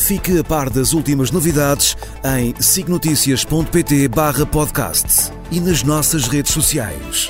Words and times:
Fique 0.00 0.38
a 0.38 0.42
par 0.42 0.70
das 0.70 0.92
últimas 0.92 1.30
novidades 1.30 1.96
em 2.24 2.54
signoticias.pt 2.60 4.08
barra 4.08 4.46
podcast 4.46 5.30
e 5.52 5.60
nas 5.60 5.82
nossas 5.82 6.26
redes 6.26 6.52
sociais. 6.52 7.28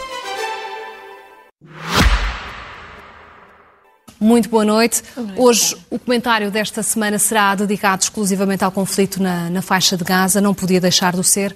Muito 4.18 4.48
boa 4.48 4.64
noite. 4.64 5.02
Hoje 5.36 5.76
o 5.90 5.98
comentário 5.98 6.50
desta 6.50 6.82
semana 6.82 7.18
será 7.18 7.54
dedicado 7.54 8.02
exclusivamente 8.02 8.64
ao 8.64 8.70
conflito 8.70 9.20
na, 9.20 9.50
na 9.50 9.60
faixa 9.60 9.96
de 9.96 10.04
Gaza, 10.04 10.40
não 10.40 10.54
podia 10.54 10.80
deixar 10.80 11.12
de 11.14 11.24
ser. 11.24 11.54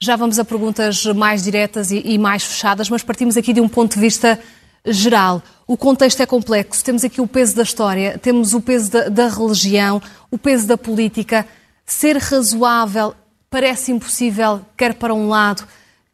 Já 0.00 0.16
vamos 0.16 0.38
a 0.38 0.44
perguntas 0.44 1.04
mais 1.06 1.42
diretas 1.42 1.90
e, 1.90 2.00
e 2.04 2.18
mais 2.18 2.44
fechadas, 2.44 2.88
mas 2.88 3.02
partimos 3.02 3.36
aqui 3.36 3.52
de 3.52 3.60
um 3.60 3.68
ponto 3.68 3.94
de 3.94 4.00
vista 4.00 4.38
geral. 4.84 5.42
O 5.66 5.76
contexto 5.76 6.20
é 6.20 6.26
complexo. 6.26 6.84
Temos 6.84 7.04
aqui 7.04 7.20
o 7.20 7.26
peso 7.26 7.56
da 7.56 7.62
história, 7.62 8.18
temos 8.18 8.54
o 8.54 8.60
peso 8.60 8.90
da, 8.90 9.08
da 9.08 9.28
religião, 9.28 10.02
o 10.30 10.38
peso 10.38 10.66
da 10.66 10.76
política. 10.76 11.46
Ser 11.84 12.16
razoável 12.16 13.14
parece 13.50 13.92
impossível, 13.92 14.64
quer 14.76 14.94
para 14.94 15.14
um 15.14 15.28
lado, 15.28 15.66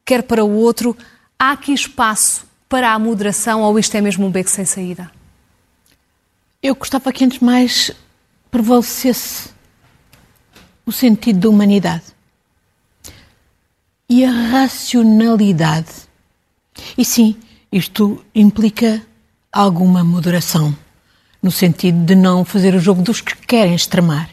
quer 0.05 0.23
para 0.23 0.45
o 0.45 0.53
outro. 0.55 0.97
Há 1.39 1.53
aqui 1.53 1.73
espaço 1.73 2.47
para 2.69 2.93
a 2.93 2.99
moderação 2.99 3.63
ou 3.63 3.79
isto 3.79 3.97
é 3.97 4.01
mesmo 4.01 4.27
um 4.27 4.31
beco 4.31 4.51
sem 4.51 4.65
saída? 4.65 5.11
Eu 6.63 6.75
gostava 6.75 7.13
que, 7.13 7.25
antes 7.25 7.39
de 7.39 7.45
mais, 7.45 7.93
prevalecesse 8.51 9.51
o 10.85 10.91
sentido 10.91 11.39
da 11.39 11.49
humanidade 11.49 12.05
e 14.09 14.25
a 14.25 14.31
racionalidade. 14.31 15.93
E 16.97 17.05
sim, 17.05 17.37
isto 17.71 18.25
implica 18.35 19.03
alguma 19.53 20.03
moderação, 20.03 20.75
no 21.43 21.51
sentido 21.51 22.05
de 22.05 22.15
não 22.15 22.45
fazer 22.45 22.75
o 22.75 22.81
jogo 22.81 23.03
dos 23.03 23.21
que 23.21 23.37
querem 23.47 23.75
extremar. 23.75 24.31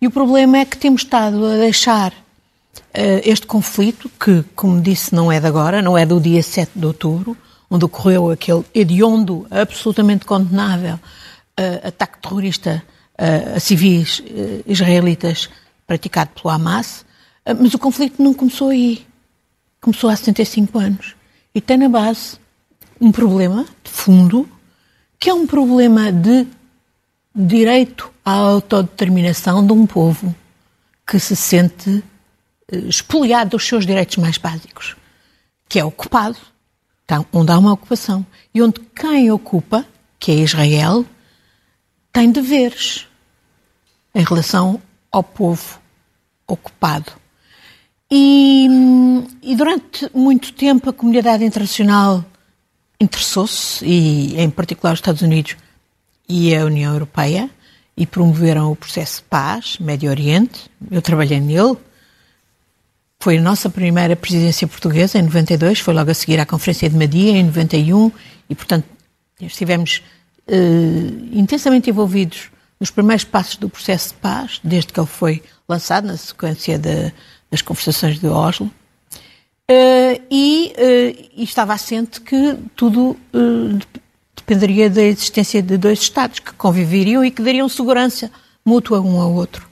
E 0.00 0.06
o 0.06 0.10
problema 0.10 0.58
é 0.58 0.64
que 0.64 0.76
temos 0.76 1.02
estado 1.02 1.46
a 1.46 1.56
deixar 1.56 2.12
uh, 2.12 3.20
este 3.24 3.46
conflito, 3.46 4.10
que, 4.20 4.44
como 4.54 4.80
disse, 4.80 5.14
não 5.14 5.32
é 5.32 5.40
de 5.40 5.46
agora, 5.46 5.80
não 5.80 5.96
é 5.96 6.04
do 6.04 6.20
dia 6.20 6.42
7 6.42 6.72
de 6.76 6.86
outubro, 6.86 7.36
onde 7.70 7.84
ocorreu 7.84 8.30
aquele 8.30 8.64
hediondo, 8.74 9.46
absolutamente 9.50 10.26
condenável 10.26 10.94
uh, 10.96 11.88
ataque 11.88 12.20
terrorista 12.20 12.82
uh, 13.18 13.56
a 13.56 13.60
civis 13.60 14.22
israelitas 14.66 15.48
praticado 15.86 16.30
pelo 16.30 16.52
Hamas, 16.52 17.04
mas 17.60 17.74
o 17.74 17.78
conflito 17.78 18.22
não 18.22 18.32
começou 18.32 18.70
aí. 18.70 19.06
Começou 19.80 20.08
há 20.08 20.16
75 20.16 20.78
anos. 20.78 21.14
E 21.54 21.60
tem 21.60 21.76
na 21.76 21.90
base 21.90 22.38
um 23.00 23.12
problema 23.12 23.64
de 23.82 23.90
fundo, 23.90 24.48
que 25.18 25.30
é 25.30 25.34
um 25.34 25.46
problema 25.46 26.12
de 26.12 26.46
direito 27.34 28.12
à 28.24 28.32
autodeterminação 28.32 29.66
de 29.66 29.72
um 29.72 29.86
povo 29.86 30.34
que 31.06 31.18
se 31.18 31.34
sente 31.34 32.02
eh, 32.70 32.76
expoliado 32.76 33.50
dos 33.50 33.66
seus 33.66 33.84
direitos 33.86 34.16
mais 34.16 34.38
básicos, 34.38 34.96
que 35.68 35.78
é 35.78 35.84
ocupado, 35.84 36.38
então, 37.04 37.26
onde 37.32 37.52
há 37.52 37.58
uma 37.58 37.72
ocupação, 37.72 38.24
e 38.54 38.62
onde 38.62 38.80
quem 38.94 39.30
ocupa, 39.30 39.84
que 40.18 40.30
é 40.32 40.36
Israel, 40.36 41.04
tem 42.12 42.30
deveres 42.30 43.06
em 44.14 44.24
relação 44.24 44.80
ao 45.10 45.22
povo 45.22 45.80
ocupado. 46.46 47.12
E, 48.10 48.68
e 49.42 49.56
durante 49.56 50.08
muito 50.14 50.52
tempo 50.52 50.88
a 50.88 50.92
comunidade 50.92 51.44
internacional 51.44 52.24
interessou-se, 53.04 53.84
e 53.84 54.40
em 54.40 54.50
particular 54.50 54.92
os 54.92 54.98
Estados 54.98 55.22
Unidos 55.22 55.56
e 56.28 56.54
a 56.54 56.64
União 56.64 56.92
Europeia, 56.92 57.50
e 57.96 58.06
promoveram 58.06 58.72
o 58.72 58.76
processo 58.76 59.18
de 59.18 59.28
paz, 59.28 59.78
Médio 59.78 60.10
Oriente. 60.10 60.70
Eu 60.90 61.00
trabalhei 61.00 61.40
nele. 61.40 61.76
Foi 63.20 63.38
a 63.38 63.40
nossa 63.40 63.70
primeira 63.70 64.16
presidência 64.16 64.66
portuguesa 64.66 65.18
em 65.18 65.22
92, 65.22 65.80
foi 65.80 65.94
logo 65.94 66.10
a 66.10 66.14
seguir 66.14 66.40
à 66.40 66.44
Conferência 66.44 66.90
de 66.90 66.96
Madia 66.96 67.32
em 67.32 67.44
91, 67.44 68.10
e 68.50 68.54
portanto 68.54 68.86
estivemos 69.40 70.02
uh, 70.48 71.28
intensamente 71.32 71.88
envolvidos 71.88 72.50
nos 72.78 72.90
primeiros 72.90 73.24
passos 73.24 73.56
do 73.56 73.68
processo 73.68 74.08
de 74.08 74.14
paz, 74.16 74.60
desde 74.62 74.92
que 74.92 75.00
ele 75.00 75.06
foi 75.06 75.42
lançado 75.68 76.06
na 76.06 76.16
sequência 76.16 76.78
de, 76.78 77.12
das 77.50 77.62
conversações 77.62 78.18
de 78.18 78.26
Oslo. 78.26 78.70
Uh, 79.70 80.20
e, 80.30 80.74
uh, 80.76 81.30
e, 81.36 81.42
estava 81.42 81.72
assente 81.72 82.20
que 82.20 82.58
tudo 82.76 83.16
uh, 83.32 83.78
dependeria 84.36 84.90
da 84.90 85.02
existência 85.02 85.62
de 85.62 85.78
dois 85.78 86.00
Estados 86.00 86.38
que 86.38 86.52
conviveriam 86.52 87.24
e 87.24 87.30
que 87.30 87.40
dariam 87.40 87.66
segurança 87.66 88.30
mútua 88.62 89.00
um 89.00 89.18
ao 89.18 89.32
outro. 89.32 89.66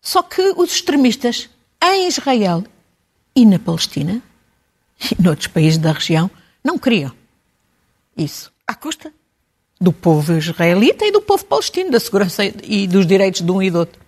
Só 0.00 0.22
que 0.22 0.40
os 0.56 0.72
extremistas 0.72 1.50
em 1.84 2.08
Israel 2.08 2.64
e 3.36 3.44
na 3.44 3.58
Palestina 3.58 4.22
e 5.10 5.22
noutros 5.22 5.48
países 5.48 5.76
da 5.76 5.92
região 5.92 6.30
não 6.64 6.78
queriam 6.78 7.12
isso, 8.16 8.50
à 8.66 8.74
custa 8.74 9.12
do 9.78 9.92
povo 9.92 10.32
israelita 10.32 11.04
e 11.04 11.12
do 11.12 11.20
povo 11.20 11.44
palestino, 11.44 11.90
da 11.90 12.00
segurança 12.00 12.44
e 12.44 12.86
dos 12.86 13.06
direitos 13.06 13.42
de 13.42 13.50
um 13.50 13.62
e 13.62 13.70
do 13.70 13.80
outro. 13.80 14.00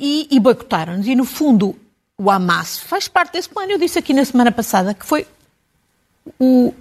e, 0.00 0.26
e 0.30 0.40
boicotaram-nos. 0.40 1.06
E, 1.06 1.14
no 1.14 1.24
fundo, 1.24 1.76
o 2.20 2.30
Hamas 2.30 2.78
faz 2.78 3.08
parte 3.08 3.32
desse 3.32 3.48
plano. 3.48 3.72
Eu 3.72 3.78
disse 3.78 3.98
aqui 3.98 4.12
na 4.12 4.22
semana 4.26 4.52
passada 4.52 4.92
que 4.92 5.06
foi 5.06 5.26
o 6.38 6.74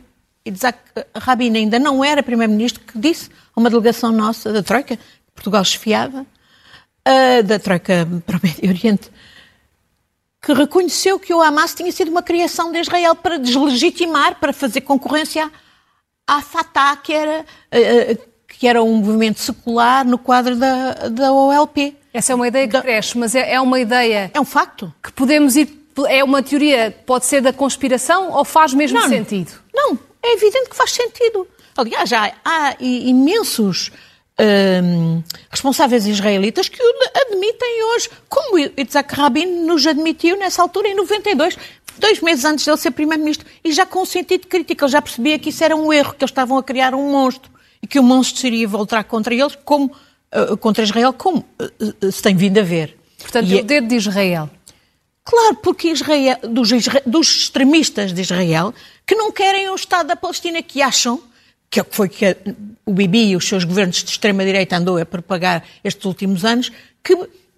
Isaac 0.45 0.77
Rabin, 1.15 1.55
ainda 1.55 1.79
não 1.79 2.03
era 2.03 2.21
primeiro-ministro, 2.21 2.83
que 2.83 2.99
disse 2.99 3.29
a 3.55 3.59
uma 3.59 3.69
delegação 3.69 4.11
nossa 4.11 4.51
da 4.51 4.61
Troika, 4.61 4.99
Portugal 5.33 5.63
chefiava, 5.63 6.23
uh, 6.23 7.43
da 7.43 7.57
Troika 7.57 8.05
para 8.25 8.35
o 8.35 8.39
Médio 8.43 8.69
Oriente, 8.69 9.09
que 10.41 10.51
reconheceu 10.51 11.17
que 11.17 11.33
o 11.33 11.41
Hamas 11.41 11.73
tinha 11.73 11.91
sido 11.93 12.11
uma 12.11 12.21
criação 12.21 12.69
de 12.69 12.79
Israel 12.79 13.15
para 13.15 13.37
deslegitimar, 13.39 14.35
para 14.41 14.51
fazer 14.51 14.81
concorrência 14.81 15.49
à 16.27 16.41
Fatah, 16.41 16.97
que 16.97 17.13
era, 17.13 17.45
uh, 17.45 18.29
que 18.45 18.67
era 18.67 18.83
um 18.83 18.97
movimento 18.97 19.39
secular 19.39 20.05
no 20.05 20.17
quadro 20.17 20.57
da, 20.57 21.07
da 21.07 21.31
OLP. 21.31 21.95
Essa 22.13 22.33
é 22.33 22.35
uma 22.35 22.47
ideia 22.47 22.67
que 22.67 22.73
da... 22.73 22.81
cresce, 22.81 23.17
mas 23.17 23.35
é, 23.35 23.53
é 23.53 23.61
uma 23.61 23.79
ideia. 23.79 24.31
É 24.33 24.39
um 24.39 24.45
facto. 24.45 24.93
Que 25.03 25.11
podemos 25.11 25.55
ir. 25.55 25.77
É 26.07 26.23
uma 26.23 26.41
teoria, 26.41 26.95
pode 27.05 27.25
ser 27.25 27.41
da 27.41 27.51
conspiração 27.51 28.31
ou 28.31 28.45
faz 28.45 28.73
mesmo 28.73 28.97
não, 28.97 29.09
sentido? 29.09 29.51
Não, 29.73 29.99
é 30.23 30.33
evidente 30.33 30.69
que 30.69 30.75
faz 30.75 30.91
sentido. 30.91 31.45
Aliás, 31.75 32.09
já 32.09 32.31
há 32.45 32.75
imensos 32.79 33.91
hum, 34.39 35.21
responsáveis 35.49 36.05
israelitas 36.07 36.69
que 36.69 36.81
o 36.81 36.93
admitem 37.15 37.83
hoje, 37.83 38.09
como 38.29 38.57
Isaac 38.77 39.13
Rabin 39.13 39.65
nos 39.65 39.85
admitiu 39.85 40.37
nessa 40.37 40.61
altura, 40.61 40.87
em 40.87 40.95
92, 40.95 41.57
dois 41.97 42.21
meses 42.21 42.45
antes 42.45 42.63
de 42.63 42.71
ele 42.71 42.77
ser 42.77 42.91
primeiro-ministro, 42.91 43.45
e 43.63 43.71
já 43.73 43.85
com 43.85 44.01
um 44.01 44.05
sentido 44.05 44.47
crítico. 44.47 44.85
Ele 44.85 44.91
já 44.91 45.01
percebia 45.01 45.37
que 45.37 45.49
isso 45.49 45.63
era 45.63 45.75
um 45.75 45.91
erro, 45.91 46.13
que 46.13 46.23
eles 46.23 46.31
estavam 46.31 46.57
a 46.57 46.63
criar 46.63 46.95
um 46.95 47.11
monstro 47.11 47.51
e 47.81 47.87
que 47.87 47.99
o 47.99 48.03
monstro 48.03 48.39
seria 48.39 48.67
voltar 48.67 49.03
contra 49.03 49.33
eles, 49.33 49.57
como 49.63 49.91
contra 50.59 50.83
Israel, 50.83 51.13
como 51.13 51.39
uh, 51.39 52.11
se 52.11 52.21
tem 52.21 52.35
vindo 52.35 52.59
a 52.59 52.63
ver. 52.63 52.97
Portanto, 53.17 53.49
e 53.49 53.55
o 53.55 53.63
dedo 53.63 53.87
de 53.87 53.95
Israel. 53.95 54.49
Claro, 55.23 55.55
porque 55.57 55.89
Israel, 55.89 56.37
dos, 56.43 56.69
dos, 57.05 57.27
extremistas 57.35 58.13
de 58.13 58.21
Israel, 58.21 58.73
que 59.05 59.15
não 59.15 59.31
querem 59.31 59.69
o 59.69 59.75
Estado 59.75 60.07
da 60.07 60.15
Palestina, 60.15 60.61
que 60.63 60.81
acham, 60.81 61.21
que 61.69 61.79
é 61.79 61.85
foi 61.89 62.09
que 62.09 62.35
o 62.85 62.93
Bibi 62.93 63.29
e 63.29 63.35
os 63.35 63.47
seus 63.47 63.63
governos 63.63 64.03
de 64.03 64.09
extrema-direita 64.09 64.77
andou 64.77 64.97
a 64.97 65.05
propagar 65.05 65.63
estes 65.83 66.03
últimos 66.05 66.43
anos, 66.43 66.71
que 67.03 67.15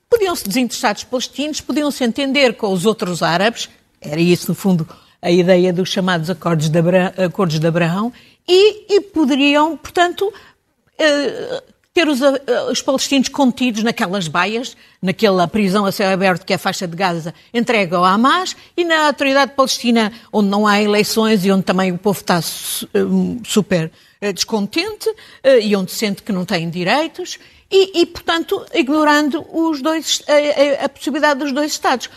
podiam-se 0.09 0.45
desinteressar 0.47 0.93
dos 0.93 1.05
palestinos, 1.05 1.61
podiam-se 1.61 2.03
entender 2.03 2.55
com 2.55 2.73
os 2.73 2.85
outros 2.85 3.23
árabes, 3.23 3.69
era 4.01 4.19
isso, 4.19 4.49
no 4.49 4.55
fundo, 4.55 4.87
a 5.21 5.31
ideia 5.31 5.71
dos 5.71 5.89
chamados 5.89 6.29
Acordos 6.29 6.67
de 6.67 6.77
Abraão, 6.77 7.13
acordos 7.17 7.59
de 7.59 7.67
Abraão 7.67 8.11
e, 8.47 8.95
e 8.95 9.01
poderiam, 9.01 9.77
portanto, 9.77 10.33
eh, 10.97 11.63
ter 11.93 12.07
os, 12.07 12.21
eh, 12.21 12.41
os, 12.69 12.81
palestinos 12.81 13.27
contidos 13.27 13.83
naquelas 13.83 14.27
baias, 14.27 14.77
naquela 15.01 15.47
prisão 15.47 15.85
a 15.85 15.91
céu 15.91 16.09
aberto 16.09 16.45
que 16.45 16.53
é 16.53 16.55
a 16.55 16.59
faixa 16.59 16.87
de 16.87 16.95
Gaza 16.95 17.33
entregue 17.53 17.93
ao 17.93 18.05
Hamas 18.05 18.55
e 18.77 18.85
na 18.85 19.07
autoridade 19.07 19.53
palestina, 19.53 20.11
onde 20.31 20.49
não 20.49 20.65
há 20.65 20.81
eleições 20.81 21.43
e 21.45 21.51
onde 21.51 21.63
também 21.63 21.91
o 21.91 21.97
povo 21.97 22.19
está 22.19 22.39
eh, 22.39 22.99
super 23.43 23.91
eh, 24.21 24.31
descontente 24.31 25.13
e 25.61 25.75
onde 25.75 25.91
sente 25.91 26.23
que 26.23 26.31
não 26.31 26.45
tem 26.45 26.69
direitos 26.69 27.37
e, 27.69 28.01
e 28.01 28.05
portanto, 28.05 28.65
ignorando 28.73 29.45
os 29.51 29.81
dois, 29.81 30.21
a, 30.27 30.85
a, 30.85 30.89
possibilidade 30.89 31.39
dos 31.39 31.51
dois 31.51 31.71
Estados. 31.71 32.09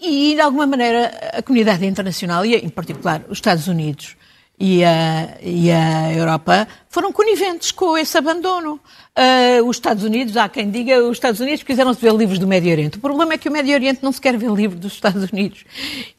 e, 0.00 0.34
de 0.34 0.40
alguma 0.40 0.66
maneira, 0.66 1.06
a 1.32 1.42
comunidade 1.42 1.86
internacional, 1.86 2.44
e 2.44 2.56
em 2.56 2.68
particular 2.68 3.24
os 3.28 3.38
Estados 3.38 3.68
Unidos 3.68 4.16
e 4.58 4.84
a, 4.84 5.36
e 5.42 5.70
a 5.70 6.12
Europa, 6.12 6.68
foram 6.88 7.12
coniventes 7.12 7.72
com 7.72 7.98
esse 7.98 8.16
abandono. 8.16 8.80
Uh, 9.16 9.64
os 9.66 9.76
Estados 9.76 10.04
Unidos, 10.04 10.36
há 10.36 10.48
quem 10.48 10.70
diga, 10.70 11.02
os 11.02 11.16
Estados 11.16 11.40
Unidos 11.40 11.62
quiseram-se 11.62 12.00
ver 12.00 12.14
livros 12.14 12.38
do 12.38 12.46
Médio 12.46 12.70
Oriente. 12.70 12.98
O 12.98 13.00
problema 13.00 13.34
é 13.34 13.38
que 13.38 13.48
o 13.48 13.52
Médio 13.52 13.74
Oriente 13.74 14.02
não 14.02 14.12
se 14.12 14.20
quer 14.20 14.36
ver 14.36 14.50
livre 14.50 14.78
dos 14.78 14.92
Estados 14.92 15.28
Unidos. 15.30 15.64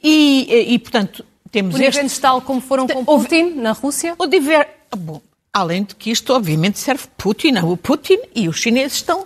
E, 0.03 0.47
e, 0.49 0.73
e 0.73 0.79
portanto, 0.79 1.25
temos 1.51 1.73
Coniventes 1.73 2.11
este... 2.11 2.21
tal 2.21 2.41
como 2.41 2.59
foram 2.59 2.87
com 2.87 3.05
Putin 3.05 3.53
na 3.55 3.71
Rússia? 3.71 4.15
O 4.17 4.27
diver... 4.27 4.67
Bom, 4.95 5.21
além 5.53 5.83
de 5.83 5.95
que 5.95 6.11
isto, 6.11 6.33
obviamente, 6.33 6.77
serve 6.79 7.05
Putin. 7.17 7.55
O 7.63 7.77
Putin 7.77 8.19
e 8.35 8.47
os 8.49 8.57
chineses 8.57 8.97
estão 8.97 9.25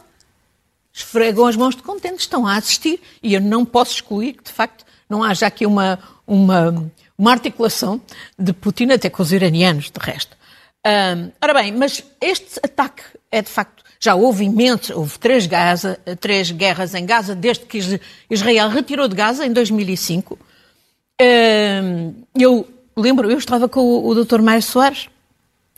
esfregam 0.93 1.45
as 1.45 1.55
mãos 1.55 1.75
de 1.75 1.81
contente, 1.81 2.19
estão 2.19 2.45
a 2.45 2.55
assistir 2.55 2.99
e 3.23 3.33
eu 3.33 3.41
não 3.41 3.63
posso 3.63 3.93
excluir 3.93 4.33
que, 4.33 4.43
de 4.43 4.51
facto, 4.51 4.85
não 5.09 5.23
haja 5.23 5.47
aqui 5.47 5.65
uma, 5.65 5.99
uma, 6.27 6.91
uma 7.19 7.31
articulação 7.31 8.01
de 8.37 8.53
Putin 8.53 8.91
até 8.91 9.09
com 9.09 9.21
os 9.21 9.31
iranianos, 9.31 9.91
de 9.91 9.99
resto. 9.99 10.35
Um, 10.87 11.31
ora 11.41 11.53
bem, 11.53 11.73
mas 11.73 12.03
este 12.21 12.59
ataque 12.63 13.03
é, 13.29 13.41
de 13.41 13.49
facto, 13.49 13.83
já 13.99 14.15
houve 14.15 14.45
imensos, 14.45 14.91
houve 14.91 15.19
três, 15.19 15.45
Gaza, 15.45 15.99
três 16.19 16.49
guerras 16.49 16.95
em 16.95 17.05
Gaza 17.05 17.35
desde 17.35 17.65
que 17.65 17.99
Israel 18.29 18.69
retirou 18.69 19.07
de 19.07 19.15
Gaza 19.15 19.45
em 19.45 19.51
2005. 19.51 20.39
Um, 21.21 22.13
eu 22.33 22.65
lembro, 22.95 23.29
eu 23.29 23.37
estava 23.37 23.67
com 23.67 23.81
o, 23.81 24.07
o 24.07 24.25
Dr. 24.25 24.41
Mário 24.41 24.63
Soares, 24.63 25.09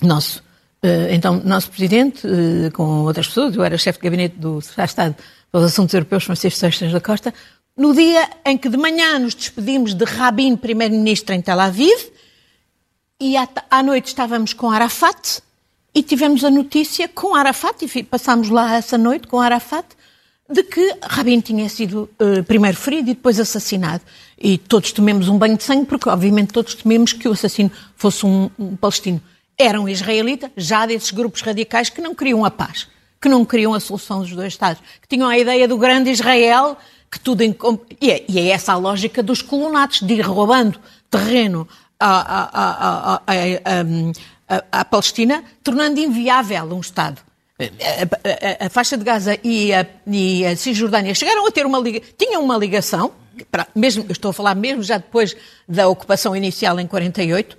nosso 0.01 0.43
eh, 0.83 1.13
então, 1.13 1.39
nosso 1.43 1.69
presidente, 1.69 2.25
eh, 2.25 2.71
com 2.71 3.03
outras 3.03 3.27
pessoas, 3.27 3.55
eu 3.55 3.63
era 3.63 3.77
chefe 3.77 3.99
de 3.99 4.03
gabinete 4.03 4.35
do 4.37 4.59
Estado 4.59 5.15
para 5.51 5.59
os 5.59 5.65
Assuntos 5.65 5.93
Europeus, 5.93 6.23
Francisco 6.23 6.59
Seixas 6.59 6.91
da 6.91 6.99
Costa, 6.99 7.33
no 7.81 7.95
dia 7.95 8.29
em 8.45 8.59
que 8.59 8.69
de 8.69 8.77
manhã 8.77 9.17
nos 9.17 9.33
despedimos 9.33 9.95
de 9.95 10.05
Rabin, 10.05 10.55
primeiro-ministro 10.55 11.33
em 11.33 11.41
Tel 11.41 11.59
Aviv, 11.59 12.11
e 13.19 13.35
à, 13.35 13.81
noite 13.81 14.09
estávamos 14.09 14.53
com 14.53 14.69
Arafat, 14.69 15.41
e 15.91 16.03
tivemos 16.03 16.43
a 16.43 16.51
notícia 16.51 17.07
com 17.07 17.33
Arafat, 17.33 17.83
e 17.83 18.03
passámos 18.03 18.49
lá 18.49 18.75
essa 18.75 18.99
noite 18.99 19.27
com 19.27 19.41
Arafat, 19.41 19.83
de 20.47 20.61
que 20.61 20.95
Rabin 21.01 21.39
tinha 21.39 21.67
sido 21.69 22.07
uh, 22.19 22.43
primeiro 22.43 22.77
ferido 22.77 23.09
e 23.09 23.15
depois 23.15 23.39
assassinado. 23.39 24.03
E 24.37 24.59
todos 24.59 24.91
tememos 24.91 25.27
um 25.27 25.39
banho 25.39 25.57
de 25.57 25.63
sangue, 25.63 25.87
porque 25.87 26.07
obviamente 26.07 26.53
todos 26.53 26.75
tememos 26.75 27.13
que 27.13 27.27
o 27.27 27.31
assassino 27.31 27.71
fosse 27.95 28.27
um, 28.27 28.47
um 28.59 28.75
palestino 28.75 29.19
eram 29.57 29.89
israelitas, 29.89 30.51
já 30.55 30.85
desses 30.85 31.09
grupos 31.09 31.41
radicais 31.41 31.89
que 31.89 31.99
não 31.99 32.13
queriam 32.13 32.45
a 32.45 32.51
paz, 32.51 32.87
que 33.19 33.27
não 33.27 33.43
queriam 33.43 33.73
a 33.73 33.79
solução 33.79 34.19
dos 34.19 34.31
dois 34.35 34.53
Estados, 34.53 34.83
que 35.01 35.07
tinham 35.07 35.27
a 35.27 35.37
ideia 35.37 35.67
do 35.67 35.79
grande 35.79 36.11
Israel, 36.11 36.77
que 37.11 37.19
tudo 37.19 37.43
e, 37.43 38.09
é, 38.09 38.25
e 38.27 38.39
é 38.39 38.47
essa 38.47 38.71
a 38.71 38.77
lógica 38.77 39.21
dos 39.21 39.41
colonatos, 39.41 40.01
de 40.01 40.13
ir 40.13 40.21
roubando 40.21 40.79
terreno 41.09 41.67
à, 41.99 43.19
à, 43.19 43.21
à, 43.27 44.63
à 44.71 44.85
Palestina, 44.85 45.43
tornando 45.61 45.99
inviável 45.99 46.63
um 46.73 46.79
Estado. 46.79 47.21
A, 47.59 48.63
a, 48.63 48.65
a, 48.65 48.69
faixa 48.69 48.97
de 48.97 49.03
Gaza 49.03 49.37
e 49.43 49.71
a, 49.73 49.85
e 50.07 50.45
a 50.45 50.55
Cisjordânia 50.55 51.13
chegaram 51.13 51.45
a 51.45 51.51
ter 51.51 51.65
uma 51.65 51.79
ligação, 51.79 52.13
tinham 52.17 52.43
uma 52.43 52.57
ligação, 52.57 53.11
para, 53.51 53.67
mesmo, 53.75 54.05
estou 54.09 54.31
a 54.31 54.33
falar 54.33 54.55
mesmo 54.55 54.81
já 54.81 54.97
depois 54.97 55.35
da 55.67 55.87
ocupação 55.87 56.35
inicial 56.35 56.79
em 56.79 56.87
48, 56.87 57.57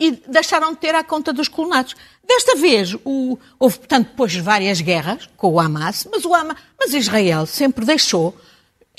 e 0.00 0.22
deixaram 0.26 0.72
de 0.72 0.78
ter 0.78 0.94
à 0.94 1.04
conta 1.04 1.32
dos 1.32 1.48
colonatos. 1.48 1.94
Desta 2.26 2.56
vez, 2.56 2.94
o, 3.04 3.38
houve, 3.58 3.78
portanto, 3.78 4.08
depois 4.08 4.34
várias 4.36 4.80
guerras 4.80 5.28
com 5.36 5.52
o 5.52 5.60
Hamas, 5.60 6.08
mas, 6.10 6.24
o 6.24 6.34
Hamas, 6.34 6.56
mas 6.78 6.94
Israel 6.94 7.46
sempre 7.46 7.84
deixou. 7.84 8.36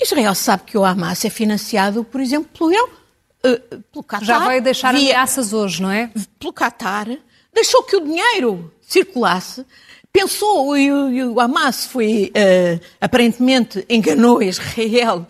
Israel 0.00 0.34
sabe 0.34 0.64
que 0.64 0.76
o 0.76 0.84
Hamas 0.84 1.24
é 1.24 1.30
financiado, 1.30 2.04
por 2.04 2.20
exemplo, 2.20 2.50
pelo, 2.52 2.70
uh, 2.70 3.82
pelo 3.92 4.04
Qatar. 4.04 4.24
Já 4.24 4.38
vai 4.38 4.60
deixar 4.60 4.92
via, 4.92 5.12
ameaças 5.12 5.52
hoje, 5.52 5.82
não 5.82 5.90
é? 5.90 6.10
Pelo 6.38 6.52
Qatar. 6.52 7.06
Deixou 7.52 7.82
que 7.82 7.96
o 7.96 8.00
dinheiro 8.00 8.72
circulasse. 8.80 9.64
Pensou, 10.12 10.76
e 10.76 10.92
o, 10.92 11.34
o 11.34 11.40
Hamas 11.40 11.86
foi, 11.86 12.32
uh, 12.36 12.84
aparentemente, 13.00 13.84
enganou 13.88 14.42
Israel 14.42 15.26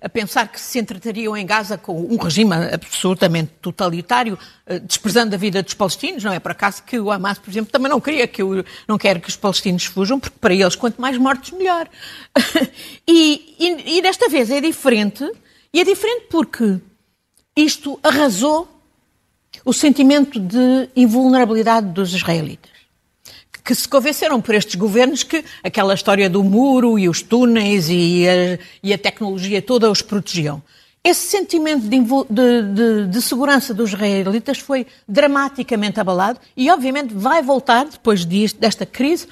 a 0.00 0.08
pensar 0.08 0.48
que 0.48 0.60
se 0.60 0.80
entretariam 0.80 1.36
em 1.36 1.46
Gaza 1.46 1.78
com 1.78 2.00
um 2.00 2.16
regime 2.16 2.52
absolutamente 2.72 3.52
totalitário, 3.62 4.36
eh, 4.66 4.80
desprezando 4.80 5.32
a 5.34 5.38
vida 5.38 5.62
dos 5.62 5.74
palestinos. 5.74 6.24
Não 6.24 6.32
é 6.32 6.40
por 6.40 6.50
acaso 6.50 6.82
que 6.82 6.98
o 6.98 7.10
Hamas, 7.10 7.38
por 7.38 7.48
exemplo, 7.48 7.70
também 7.70 7.88
não 7.88 8.00
queria 8.00 8.26
que 8.26 8.42
não 8.88 8.98
quer 8.98 9.20
que 9.20 9.28
os 9.28 9.36
palestinos 9.36 9.84
fujam, 9.84 10.18
porque 10.18 10.36
para 10.40 10.52
eles 10.52 10.74
quanto 10.74 11.00
mais 11.00 11.16
mortos 11.16 11.52
melhor. 11.52 11.88
e, 13.06 13.54
e, 13.60 13.98
e 13.98 14.02
desta 14.02 14.28
vez 14.28 14.50
é 14.50 14.60
diferente, 14.60 15.24
e 15.72 15.80
é 15.80 15.84
diferente 15.84 16.26
porque 16.28 16.80
isto 17.54 17.98
arrasou 18.02 18.68
o 19.64 19.72
sentimento 19.72 20.40
de 20.40 20.88
invulnerabilidade 20.96 21.88
dos 21.88 22.12
israelitas 22.12 22.77
que 23.68 23.74
se 23.74 23.86
convenceram 23.86 24.40
por 24.40 24.54
estes 24.54 24.76
governos 24.76 25.22
que 25.22 25.44
aquela 25.62 25.92
história 25.92 26.30
do 26.30 26.42
muro 26.42 26.98
e 26.98 27.06
os 27.06 27.20
túneis 27.20 27.90
e 27.90 28.26
a, 28.26 28.58
e 28.82 28.94
a 28.94 28.96
tecnologia 28.96 29.60
toda 29.60 29.90
os 29.90 30.00
protegiam. 30.00 30.62
Esse 31.04 31.26
sentimento 31.26 31.86
de, 31.86 32.00
de, 32.30 33.06
de, 33.08 33.20
segurança 33.20 33.74
dos 33.74 33.92
israelitas 33.92 34.58
foi 34.58 34.86
dramaticamente 35.06 36.00
abalado 36.00 36.40
e, 36.56 36.70
obviamente, 36.70 37.12
vai 37.12 37.42
voltar, 37.42 37.84
depois 37.84 38.24
disto, 38.24 38.58
desta 38.58 38.86
crise, 38.86 39.28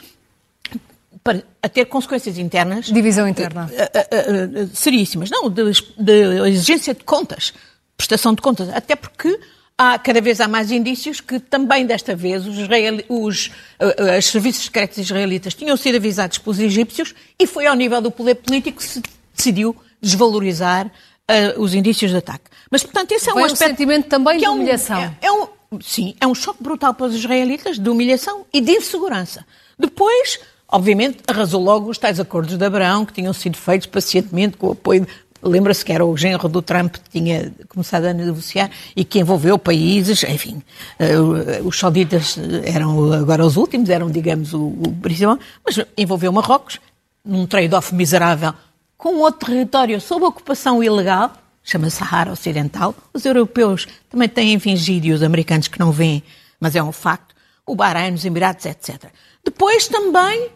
para, 1.24 1.42
a 1.62 1.68
ter 1.70 1.86
consequências 1.86 2.36
internas. 2.36 2.92
Divisão 2.92 3.26
interna. 3.26 3.70
Uh, 3.72 4.60
uh, 4.60 4.64
uh, 4.64 4.70
seríssimas. 4.74 5.30
Não, 5.30 5.48
de, 5.48 5.62
de 5.96 6.48
exigência 6.50 6.92
de 6.92 7.04
contas, 7.04 7.54
prestação 7.96 8.34
de 8.34 8.42
contas. 8.42 8.68
Até 8.68 8.96
porque 8.96 9.40
há, 9.78 9.98
cada 9.98 10.20
vez 10.20 10.40
há 10.40 10.48
mais 10.48 10.70
indícios 10.70 11.20
que 11.20 11.38
também 11.38 11.84
desta 11.86 12.14
vez 12.14 12.46
os, 12.46 12.56
israel, 12.56 13.02
os, 13.08 13.46
uh, 13.80 14.18
os 14.18 14.26
serviços 14.26 14.64
secretos 14.64 14.98
israelitas 14.98 15.54
tinham 15.54 15.76
sido 15.76 15.96
avisados 15.96 16.38
pelos 16.38 16.58
egípcios 16.58 17.14
e 17.38 17.46
foi 17.46 17.66
ao 17.66 17.74
nível 17.74 18.00
do 18.00 18.10
poder 18.10 18.36
político 18.36 18.78
que 18.78 18.84
se 18.84 19.02
decidiu 19.34 19.76
desvalorizar 20.00 20.86
uh, 20.86 21.60
os 21.60 21.74
indícios 21.74 22.10
de 22.10 22.16
ataque. 22.16 22.44
Mas, 22.70 22.82
portanto, 22.82 23.12
esse 23.12 23.28
é 23.28 23.34
um 23.34 23.44
aspecto... 23.44 23.64
um 23.64 23.68
sentimento 23.68 24.08
também 24.08 24.38
de 24.38 24.44
é 24.44 24.50
um, 24.50 24.54
humilhação. 24.54 25.00
É, 25.00 25.16
é 25.20 25.32
um, 25.32 25.46
sim, 25.80 26.14
é 26.20 26.26
um 26.26 26.34
choque 26.34 26.62
brutal 26.62 26.94
para 26.94 27.06
os 27.06 27.14
israelitas 27.14 27.78
de 27.78 27.88
humilhação 27.88 28.44
e 28.52 28.60
de 28.60 28.72
insegurança. 28.72 29.44
Depois, 29.78 30.40
obviamente, 30.68 31.18
arrasou 31.26 31.62
logo 31.62 31.90
os 31.90 31.98
tais 31.98 32.18
acordos 32.18 32.56
de 32.56 32.64
Abraão, 32.64 33.04
que 33.04 33.12
tinham 33.12 33.32
sido 33.32 33.56
feitos 33.56 33.86
pacientemente 33.86 34.56
com 34.56 34.68
o 34.68 34.72
apoio 34.72 35.06
Lembra-se 35.46 35.84
que 35.84 35.92
era 35.92 36.04
o 36.04 36.16
genro 36.16 36.48
do 36.48 36.60
Trump 36.60 36.96
que 36.96 37.10
tinha 37.10 37.52
começado 37.68 38.06
a 38.06 38.12
negociar 38.12 38.70
e 38.94 39.04
que 39.04 39.18
envolveu 39.18 39.58
países, 39.58 40.22
enfim, 40.24 40.62
uh, 41.00 41.66
os 41.66 41.78
sauditas 41.78 42.38
eram 42.64 43.12
agora 43.12 43.44
os 43.44 43.56
últimos, 43.56 43.88
eram, 43.88 44.10
digamos, 44.10 44.52
o, 44.52 44.66
o 44.66 44.92
principal, 45.00 45.38
mas 45.64 45.78
envolveu 45.96 46.32
Marrocos 46.32 46.80
num 47.24 47.46
trade-off 47.46 47.94
miserável 47.94 48.54
com 48.96 49.16
outro 49.16 49.50
território 49.50 50.00
sob 50.00 50.24
ocupação 50.24 50.82
ilegal, 50.82 51.32
chama-se 51.62 51.96
Sahara 51.96 52.32
Ocidental. 52.32 52.94
Os 53.12 53.24
europeus 53.24 53.86
também 54.08 54.28
têm 54.28 54.58
fingido 54.58 55.06
e 55.06 55.12
os 55.12 55.22
americanos 55.22 55.68
que 55.68 55.78
não 55.78 55.92
veem, 55.92 56.22
mas 56.58 56.74
é 56.74 56.82
um 56.82 56.92
facto. 56.92 57.34
O 57.66 57.74
Bahrein, 57.74 58.14
os 58.14 58.24
Emirados, 58.24 58.64
etc. 58.64 59.06
Depois 59.44 59.88
também 59.88 60.50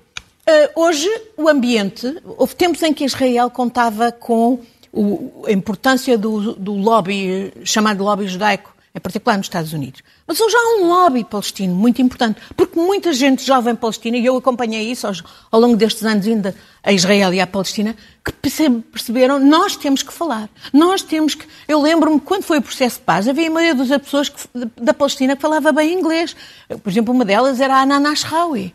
Uh, 0.51 0.81
hoje, 0.81 1.09
o 1.37 1.49
ambiente. 1.49 2.17
Houve 2.25 2.57
tempos 2.57 2.83
em 2.83 2.93
que 2.93 3.05
Israel 3.05 3.51
contava 3.51 4.11
com 4.11 4.59
o, 4.93 5.45
a 5.47 5.53
importância 5.53 6.17
do, 6.19 6.55
do, 6.55 6.73
lobby, 6.75 7.53
chamado 7.65 8.03
lobby 8.03 8.27
judaico, 8.27 8.75
em 8.95 8.99
particular 8.99 9.37
nos 9.37 9.47
Estados 9.47 9.73
Unidos. 9.73 10.03
Mas 10.27 10.41
hoje 10.41 10.55
há 10.57 10.81
um 10.81 10.89
lobby 10.89 11.23
palestino 11.23 11.75
muito 11.75 12.03
importante, 12.03 12.41
porque 12.57 12.79
muita 12.79 13.13
gente 13.13 13.45
jovem 13.45 13.75
palestina, 13.77 14.17
e 14.17 14.27
eu 14.27 14.37
acompanhei 14.37 14.91
isso 14.91 15.07
ao, 15.51 15.61
longo 15.61 15.77
destes 15.77 16.05
anos 16.05 16.27
ainda 16.27 16.55
a 16.83 16.93
Israel 16.93 17.33
e 17.33 17.41
à 17.41 17.47
Palestina, 17.47 17.95
que 18.25 18.33
perceberam, 18.33 19.39
nós 19.39 19.77
temos 19.77 20.03
que 20.03 20.13
falar, 20.13 20.49
nós 20.73 21.03
temos 21.03 21.35
que... 21.37 21.47
Eu 21.69 21.81
lembro-me, 21.81 22.21
quando 22.21 22.43
foi 22.43 22.59
o 22.59 22.63
processo 22.63 22.99
de 22.99 23.05
paz, 23.05 23.29
havia 23.29 23.49
a 23.49 23.51
maioria 23.51 23.75
das 23.75 24.03
pessoas 24.03 24.29
que, 24.29 24.43
da 24.77 24.93
Palestina 24.93 25.37
que 25.37 25.43
falava 25.43 25.71
bem 25.71 25.97
inglês. 25.97 26.35
Por 26.83 26.91
exemplo, 26.91 27.15
uma 27.15 27.25
delas 27.25 27.61
era 27.61 27.77
a 27.77 27.83
Anana 27.83 28.11
Ashrawi. 28.11 28.75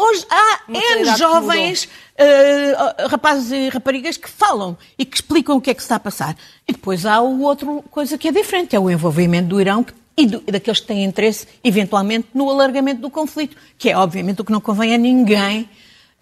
Hoje 0.00 0.24
há 0.30 0.60
N 0.66 1.16
jovens 1.18 1.84
uh, 1.84 3.06
rapazes 3.06 3.52
e 3.52 3.68
raparigas 3.68 4.16
que 4.16 4.30
falam 4.30 4.74
e 4.98 5.04
que 5.04 5.16
explicam 5.16 5.58
o 5.58 5.60
que 5.60 5.68
é 5.68 5.74
que 5.74 5.82
está 5.82 5.96
a 5.96 6.00
passar. 6.00 6.34
E 6.66 6.72
depois 6.72 7.04
há 7.04 7.20
o 7.20 7.42
outro 7.42 7.84
coisa 7.90 8.16
que 8.16 8.26
é 8.26 8.32
diferente, 8.32 8.74
é 8.74 8.80
o 8.80 8.90
envolvimento 8.90 9.48
do 9.48 9.60
Irão 9.60 9.84
e, 10.16 10.24
do, 10.24 10.42
e 10.46 10.52
daqueles 10.52 10.80
que 10.80 10.86
têm 10.86 11.04
interesse, 11.04 11.46
eventualmente, 11.62 12.28
no 12.32 12.48
alargamento 12.48 13.02
do 13.02 13.10
conflito, 13.10 13.54
que 13.76 13.90
é, 13.90 13.96
obviamente, 13.96 14.40
o 14.40 14.44
que 14.44 14.52
não 14.52 14.60
convém 14.60 14.94
a 14.94 14.98
ninguém. 14.98 15.68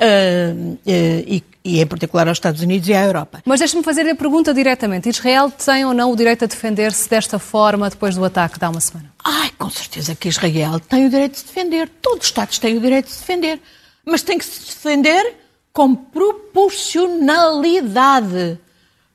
Uh, 0.00 0.78
e, 0.86 1.42
e, 1.64 1.80
em 1.80 1.86
particular 1.86 2.28
aos 2.28 2.38
Estados 2.38 2.62
Unidos 2.62 2.88
e 2.88 2.94
à 2.94 3.04
Europa. 3.04 3.42
Mas 3.44 3.58
deixe-me 3.58 3.82
fazer 3.82 4.08
a 4.08 4.14
pergunta 4.14 4.54
diretamente. 4.54 5.08
Israel 5.08 5.50
tem 5.50 5.84
ou 5.84 5.92
não 5.92 6.12
o 6.12 6.16
direito 6.16 6.44
a 6.44 6.46
defender-se 6.46 7.10
desta 7.10 7.40
forma 7.40 7.90
depois 7.90 8.14
do 8.14 8.24
ataque 8.24 8.60
de 8.60 8.64
há 8.64 8.70
uma 8.70 8.80
semana? 8.80 9.12
Ai, 9.24 9.50
com 9.58 9.68
certeza 9.68 10.14
que 10.14 10.28
Israel 10.28 10.78
tem 10.78 11.06
o 11.06 11.10
direito 11.10 11.32
de 11.32 11.38
se 11.40 11.46
defender. 11.46 11.88
Todos 12.00 12.20
os 12.20 12.26
Estados 12.26 12.60
têm 12.60 12.76
o 12.76 12.80
direito 12.80 13.06
de 13.06 13.12
se 13.12 13.18
defender. 13.18 13.60
Mas 14.04 14.22
tem 14.22 14.38
que 14.38 14.44
se 14.44 14.66
defender 14.66 15.34
com 15.72 15.94
proporcionalidade. 15.94 18.58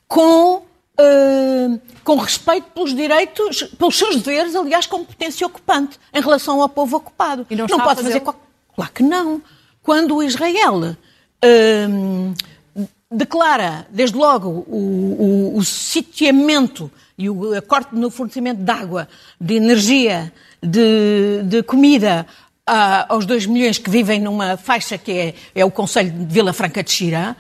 com, 0.08 0.58
uh, 0.58 0.64
com 2.04 2.18
respeito 2.18 2.70
pelos 2.72 2.94
direitos, 2.94 3.64
pelos 3.80 3.98
seus 3.98 4.18
deveres, 4.18 4.54
aliás, 4.56 4.86
como 4.86 5.06
potência 5.06 5.48
ocupante, 5.48 5.98
em 6.14 6.22
relação 6.22 6.62
ao 6.62 6.70
povo 6.70 6.98
ocupado. 6.98 7.48
E 7.50 7.56
não, 7.56 7.66
não 7.68 7.80
pode 7.80 8.04
fazer. 8.04 8.20
Qual... 8.20 8.36
Claro 8.76 8.92
que 8.92 9.02
não. 9.02 9.42
Quando 9.84 10.24
Israel. 10.24 10.96
Uh, 11.46 12.34
declara, 13.14 13.86
desde 13.90 14.18
logo, 14.18 14.66
o, 14.68 15.54
o, 15.54 15.58
o 15.58 15.64
sitiamento 15.64 16.92
e 17.18 17.30
o 17.30 17.62
corte 17.62 17.96
no 17.96 18.10
fornecimento 18.10 18.64
de 18.64 18.72
água, 18.72 19.08
de 19.40 19.54
energia, 19.54 20.34
de, 20.62 21.44
de 21.44 21.62
comida 21.64 22.26
aos 23.08 23.26
2 23.26 23.46
milhões 23.46 23.78
que 23.78 23.90
vivem 23.90 24.20
numa 24.20 24.58
faixa 24.58 24.98
que 24.98 25.12
é, 25.12 25.36
é 25.54 25.66
o 25.66 25.72
Conselho 25.72 26.12
de 26.12 26.34
Vila 26.34 26.54
Franca 26.54 26.82
de 26.82 26.92
Xira, 26.92 27.36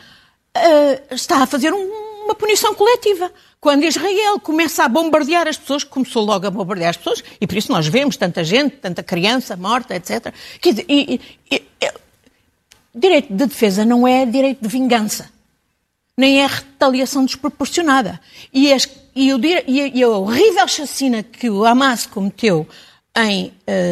uh, 0.55 1.15
está 1.15 1.41
a 1.41 1.47
fazer 1.47 1.73
um, 1.73 1.89
uma 2.25 2.35
punição 2.35 2.75
coletiva. 2.75 3.31
Quando 3.59 3.85
Israel 3.85 4.39
começa 4.39 4.83
a 4.83 4.89
bombardear 4.89 5.47
as 5.47 5.57
pessoas, 5.57 5.83
começou 5.83 6.23
logo 6.23 6.45
a 6.45 6.51
bombardear 6.51 6.89
as 6.89 6.97
pessoas, 6.97 7.23
e 7.39 7.47
por 7.47 7.57
isso 7.57 7.71
nós 7.71 7.87
vemos 7.87 8.17
tanta 8.17 8.43
gente, 8.43 8.75
tanta 8.75 9.01
criança 9.01 9.55
morta, 9.55 9.95
etc. 9.95 10.33
Dizer, 10.61 10.85
e, 10.89 11.21
e, 11.49 11.55
e, 11.55 11.93
direito 12.93 13.33
de 13.33 13.45
defesa 13.45 13.85
não 13.85 14.07
é 14.07 14.25
direito 14.25 14.61
de 14.61 14.67
vingança, 14.67 15.29
nem 16.17 16.41
é 16.41 16.47
retaliação 16.47 17.25
desproporcionada. 17.25 18.19
E, 18.53 18.71
as, 18.71 18.87
e, 19.15 19.33
o, 19.33 19.39
e 19.67 20.03
a 20.03 20.09
horrível 20.09 20.67
chacina 20.67 21.23
que 21.23 21.49
o 21.49 21.65
Hamas 21.65 22.05
cometeu 22.05 22.67
em 23.15 23.47
uh, 23.47 23.51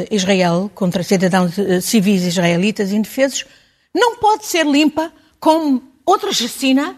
Israel 0.09 0.71
contra 0.73 1.03
cidadãos 1.03 1.57
uh, 1.57 1.81
civis 1.81 2.23
israelitas 2.23 2.91
indefesos 2.91 3.45
não 3.93 4.17
pode 4.17 4.45
ser 4.45 4.65
limpa 4.65 5.11
como 5.39 5.83
outra 6.05 6.31
chacina 6.33 6.95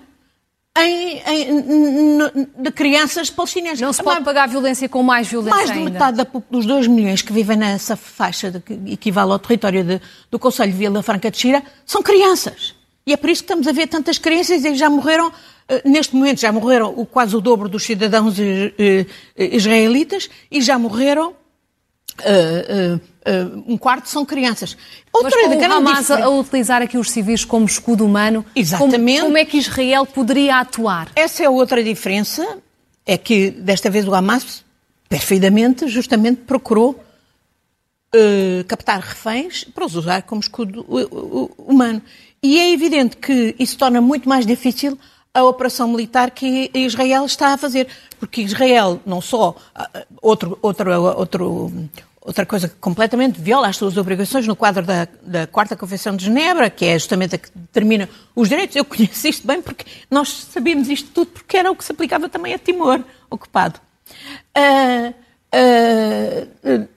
em, 0.78 1.22
em, 1.28 2.30
de 2.58 2.72
crianças 2.72 3.30
palestinianas. 3.30 3.80
Não 3.80 3.94
se 3.94 4.02
pode 4.02 4.24
pagar 4.24 4.48
violência 4.48 4.90
com 4.90 5.04
mais 5.04 5.28
violência 5.28 5.56
Mais 5.56 5.72
de 5.72 5.78
ainda. 5.78 5.90
metade 5.92 6.18
da, 6.18 6.28
dos 6.50 6.66
2 6.66 6.88
milhões 6.88 7.22
que 7.22 7.32
vivem 7.32 7.58
nessa 7.58 7.96
faixa 7.96 8.50
de, 8.50 8.60
que 8.60 8.74
equivale 8.92 9.32
ao 9.32 9.40
território 9.40 9.84
de, 9.84 10.02
do 10.32 10.40
Conselho 10.40 10.72
de 10.72 10.78
Vila 10.78 11.04
Franca 11.04 11.30
de 11.30 11.38
Xira 11.38 11.62
são 11.86 12.02
crianças. 12.02 12.76
E 13.06 13.14
é 13.14 13.18
por 13.18 13.30
isso 13.30 13.44
que 13.44 13.46
estamos 13.46 13.68
a 13.68 13.72
ver 13.72 13.88
tantas 13.88 14.18
crianças 14.18 14.64
e 14.66 14.76
já 14.76 14.90
morreram, 14.90 15.32
eh, 15.68 15.82
neste 15.86 16.16
momento 16.16 16.40
já 16.40 16.52
morreram 16.52 17.06
quase 17.06 17.36
o 17.36 17.42
dobro 17.42 17.68
dos 17.70 17.84
cidadãos 17.84 18.36
israelitas 19.38 20.30
e 20.50 20.62
já 20.62 20.80
morreram 20.80 21.36
Uh, 22.20 22.96
uh, 22.96 22.96
uh, 22.96 23.64
um 23.74 23.78
quarto 23.78 24.08
são 24.08 24.26
crianças. 24.26 24.78
Outra 25.12 25.32
Mas 25.48 25.58
com 25.58 25.68
o 25.68 25.74
Hamas 25.74 26.12
a 26.12 26.30
utilizar 26.30 26.82
aqui 26.82 26.98
os 26.98 27.10
civis 27.10 27.44
como 27.44 27.66
escudo 27.66 28.06
humano, 28.06 28.46
Exatamente. 28.56 29.20
Como, 29.20 29.34
como, 29.34 29.38
é 29.38 29.46
que 29.46 29.58
Israel 29.58 30.06
poderia 30.06 30.60
atuar? 30.60 31.10
Essa 31.16 31.44
é 31.44 31.50
outra 31.50 31.84
diferença, 31.84 32.60
é 33.06 33.18
que 33.18 33.50
desta 33.50 33.90
vez 33.90 34.08
o 34.08 34.14
Hamas, 34.14 34.64
perfeitamente, 35.10 35.88
justamente 35.88 36.42
procurou 36.42 37.04
captar 38.68 39.00
reféns 39.00 39.64
para 39.64 39.86
os 39.86 39.96
usar 39.96 40.22
como 40.22 40.40
escudo 40.40 40.86
humano. 41.58 42.00
E 42.44 42.60
é 42.60 42.72
evidente 42.72 43.18
que 43.18 43.56
isso 43.58 43.76
torna 43.76 44.02
muito 44.02 44.30
mais 44.30 44.46
difícil 44.46 45.00
a 45.34 45.44
operação 45.44 45.88
militar 45.88 46.32
que 46.32 46.70
Israel 46.74 47.26
está 47.26 47.54
a 47.54 47.58
fazer. 47.58 47.88
Porque 48.20 48.42
Israel 48.42 49.00
não 49.06 49.20
só. 49.20 49.56
Ah, 49.74 49.90
outro, 50.22 50.58
outro, 50.62 50.92
outro, 50.92 51.72
outra 52.22 52.46
coisa 52.46 52.70
que 52.70 52.76
completamente 52.76 53.42
viola 53.42 53.68
as 53.68 53.78
suas 53.78 53.98
obrigações 53.98 54.48
no 54.48 54.56
quadro 54.56 54.86
da, 54.86 55.08
da 55.22 55.48
Quarta 55.48 55.76
Convenção 55.76 56.16
de 56.16 56.26
Genebra, 56.26 56.70
que 56.70 56.86
é 56.86 56.98
justamente 56.98 57.36
a 57.36 57.38
que 57.38 57.50
determina 57.54 58.08
os 58.36 58.48
direitos. 58.48 58.76
Eu 58.76 58.86
conheço 58.86 59.28
isto 59.28 59.46
bem 59.46 59.62
porque 59.62 59.86
nós 60.10 60.30
sabíamos 60.30 60.88
isto 60.90 61.10
tudo 61.12 61.32
porque 61.32 61.58
era 61.58 61.72
o 61.72 61.76
que 61.76 61.84
se 61.84 61.92
aplicava 61.92 62.30
também 62.30 62.54
a 62.54 62.60
Timor, 62.60 63.04
ocupado. 63.30 63.80
Uh, 64.56 65.14
uh, 65.54 66.88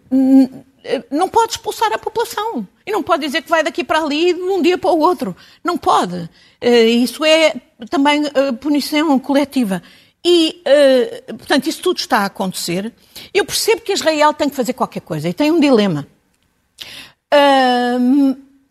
não 1.10 1.28
pode 1.28 1.52
expulsar 1.52 1.92
a 1.92 1.98
população. 1.98 2.66
E 2.86 2.92
não 2.92 3.02
pode 3.02 3.26
dizer 3.26 3.42
que 3.42 3.50
vai 3.50 3.64
daqui 3.64 3.82
para 3.82 4.00
ali 4.00 4.32
de 4.32 4.40
um 4.40 4.62
dia 4.62 4.78
para 4.78 4.90
o 4.90 5.00
outro. 5.00 5.36
Não 5.64 5.76
pode. 5.76 6.30
Eh, 6.60 6.84
isso 6.84 7.24
é 7.24 7.54
também 7.90 8.22
eh, 8.32 8.52
punição 8.52 9.18
coletiva. 9.18 9.82
E, 10.24 10.62
eh, 10.64 11.24
portanto, 11.26 11.66
isso 11.66 11.82
tudo 11.82 11.98
está 11.98 12.18
a 12.18 12.26
acontecer. 12.26 12.92
Eu 13.34 13.44
percebo 13.44 13.82
que 13.82 13.92
Israel 13.92 14.32
tem 14.32 14.48
que 14.48 14.54
fazer 14.54 14.72
qualquer 14.72 15.00
coisa 15.00 15.28
e 15.28 15.34
tem 15.34 15.50
um 15.50 15.58
dilema. 15.58 16.06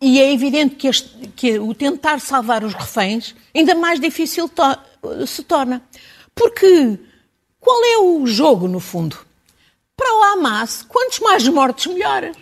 e 0.00 0.20
é 0.20 0.32
evidente 0.32 0.76
que, 0.76 0.88
este, 0.88 1.28
que, 1.36 1.58
o 1.58 1.74
tentar 1.74 2.20
salvar 2.20 2.64
os 2.64 2.74
reféns 2.74 3.34
ainda 3.54 3.74
mais 3.74 4.00
difícil 4.00 4.48
to 4.48 4.62
se 5.26 5.42
torna. 5.42 5.82
Porque 6.34 6.98
qual 7.60 7.84
é 7.84 7.98
o 7.98 8.26
jogo, 8.26 8.66
no 8.66 8.80
fundo? 8.80 9.18
Para 9.96 10.14
o 10.14 10.22
Hamas, 10.22 10.82
quantos 10.82 11.20
mais 11.20 11.46
mortos, 11.48 11.86
melhor. 11.86 12.32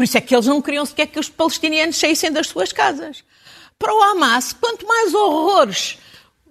Por 0.00 0.04
isso 0.04 0.16
é 0.16 0.20
que 0.22 0.34
eles 0.34 0.46
não 0.46 0.62
queriam 0.62 0.86
sequer 0.86 1.08
que 1.08 1.20
os 1.20 1.28
palestinianos 1.28 1.98
saíssem 1.98 2.32
das 2.32 2.46
suas 2.46 2.72
casas. 2.72 3.22
Para 3.78 3.94
o 3.94 4.02
Hamas, 4.02 4.50
quanto 4.54 4.86
mais 4.86 5.12
horrores 5.12 5.98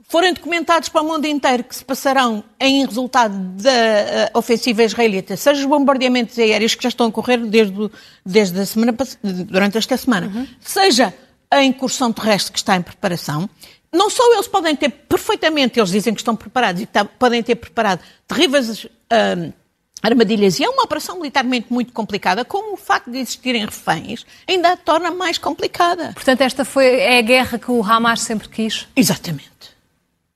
forem 0.07 0.35
documentados 0.35 0.87
para 0.89 1.01
o 1.01 1.03
mundo 1.03 1.25
inteiro 1.25 1.63
que 1.63 1.75
se 1.75 1.83
passarão 1.83 2.43
em 2.59 2.85
resultado 2.85 3.33
da 3.33 3.71
uh, 3.71 4.37
ofensiva 4.37 4.83
israelita, 4.83 5.35
seja 5.35 5.61
os 5.61 5.65
bombardeamentos 5.65 6.37
aéreos 6.37 6.75
que 6.75 6.83
já 6.83 6.89
estão 6.89 7.07
a 7.07 7.09
ocorrer 7.09 7.43
desde, 7.43 7.89
desde 8.23 8.59
a 8.59 8.65
semana, 8.67 8.95
durante 9.23 9.79
esta 9.79 9.97
semana, 9.97 10.27
uhum. 10.27 10.47
seja 10.61 11.11
a 11.49 11.63
incursão 11.63 12.13
terrestre 12.13 12.53
que 12.53 12.59
está 12.59 12.75
em 12.75 12.83
preparação, 12.83 13.49
não 13.91 14.11
só 14.11 14.31
eles 14.31 14.47
podem 14.47 14.75
ter 14.75 14.89
perfeitamente, 14.89 15.79
eles 15.79 15.89
dizem 15.89 16.13
que 16.13 16.21
estão 16.21 16.35
preparados 16.35 16.83
e 16.83 16.85
que 16.85 17.03
podem 17.17 17.41
ter 17.41 17.55
preparado 17.55 18.01
terríveis 18.27 18.83
uh, 18.83 19.53
armadilhas, 20.01 20.59
e 20.59 20.63
é 20.63 20.69
uma 20.69 20.83
operação 20.83 21.17
militarmente 21.17 21.71
muito 21.71 21.91
complicada, 21.91 22.45
como 22.45 22.73
o 22.73 22.77
facto 22.77 23.11
de 23.11 23.17
existirem 23.17 23.65
reféns 23.65 24.25
ainda 24.47 24.71
a 24.71 24.77
torna 24.77 25.11
mais 25.11 25.37
complicada. 25.37 26.11
Portanto, 26.13 26.41
esta 26.41 26.63
foi, 26.63 26.85
é 26.85 27.19
a 27.19 27.21
guerra 27.21 27.59
que 27.59 27.71
o 27.71 27.83
Hamas 27.83 28.21
sempre 28.21 28.47
quis? 28.49 28.87
Exatamente. 28.95 29.49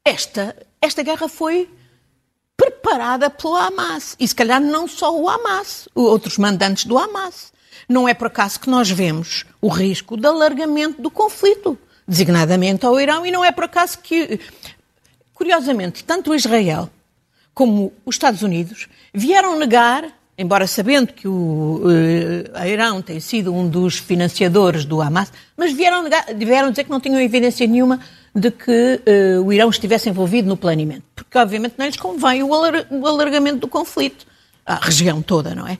Esta, 0.06 0.56
esta 0.82 1.02
guerra 1.02 1.28
foi 1.30 1.70
preparada 2.58 3.30
pelo 3.30 3.56
Hamas. 3.56 4.16
E 4.20 4.28
se 4.28 4.36
calhar 4.36 4.62
não 4.62 4.88
só 4.88 5.16
o 5.18 5.30
Hamas, 5.30 5.88
outros 5.96 6.38
mandantes 6.38 6.86
do 6.86 6.98
Hamas. 6.98 7.52
Não 7.88 8.08
é 8.08 8.14
por 8.14 8.28
acaso 8.28 8.60
que 8.60 8.70
nós 8.70 8.90
vemos 8.90 9.46
o 9.62 9.68
risco 9.68 10.16
de 10.16 10.26
alargamento 10.26 11.02
do 11.02 11.12
conflito, 11.12 11.78
designadamente 12.08 12.86
ao 12.86 13.00
Irão, 13.00 13.26
e 13.26 13.32
não 13.32 13.44
é 13.44 13.52
por 13.52 13.66
acaso 13.66 14.00
que, 14.00 14.40
curiosamente, 15.34 16.04
tanto 16.04 16.34
Israel 16.34 16.90
como 17.54 17.94
os 18.06 18.16
Estados 18.16 18.42
Unidos 18.42 18.88
vieram 19.14 19.58
negar, 19.58 20.08
embora 20.38 20.66
sabendo 20.66 21.14
que 21.14 21.28
o 21.28 21.82
uh, 21.84 22.66
Irão 22.66 23.02
tem 23.02 23.20
sido 23.20 23.54
um 23.54 23.68
dos 23.68 23.98
financiadores 23.98 24.86
do 24.86 25.02
Hamas, 25.02 25.32
mas 25.56 25.72
vieram, 25.72 26.04
negar, 26.04 26.26
vieram 26.36 26.72
dizer 26.72 26.86
que 26.86 26.90
não 26.90 27.00
tinham 27.00 27.22
evidência 27.22 27.68
nenhuma 27.68 28.00
de 28.36 28.50
que 28.50 29.02
uh, 29.38 29.44
o 29.44 29.54
Irão 29.54 29.70
estivesse 29.70 30.10
envolvido 30.10 30.48
no 30.48 30.58
planeamento. 30.58 31.04
Porque, 31.16 31.38
obviamente, 31.38 31.76
não 31.78 31.86
lhes 31.86 31.98
convém 31.98 32.42
o, 32.42 32.54
alar 32.54 32.88
o 32.90 33.06
alargamento 33.06 33.60
do 33.60 33.68
conflito. 33.68 34.26
A 34.66 34.76
região 34.76 35.22
toda, 35.22 35.54
não 35.54 35.68
é? 35.68 35.78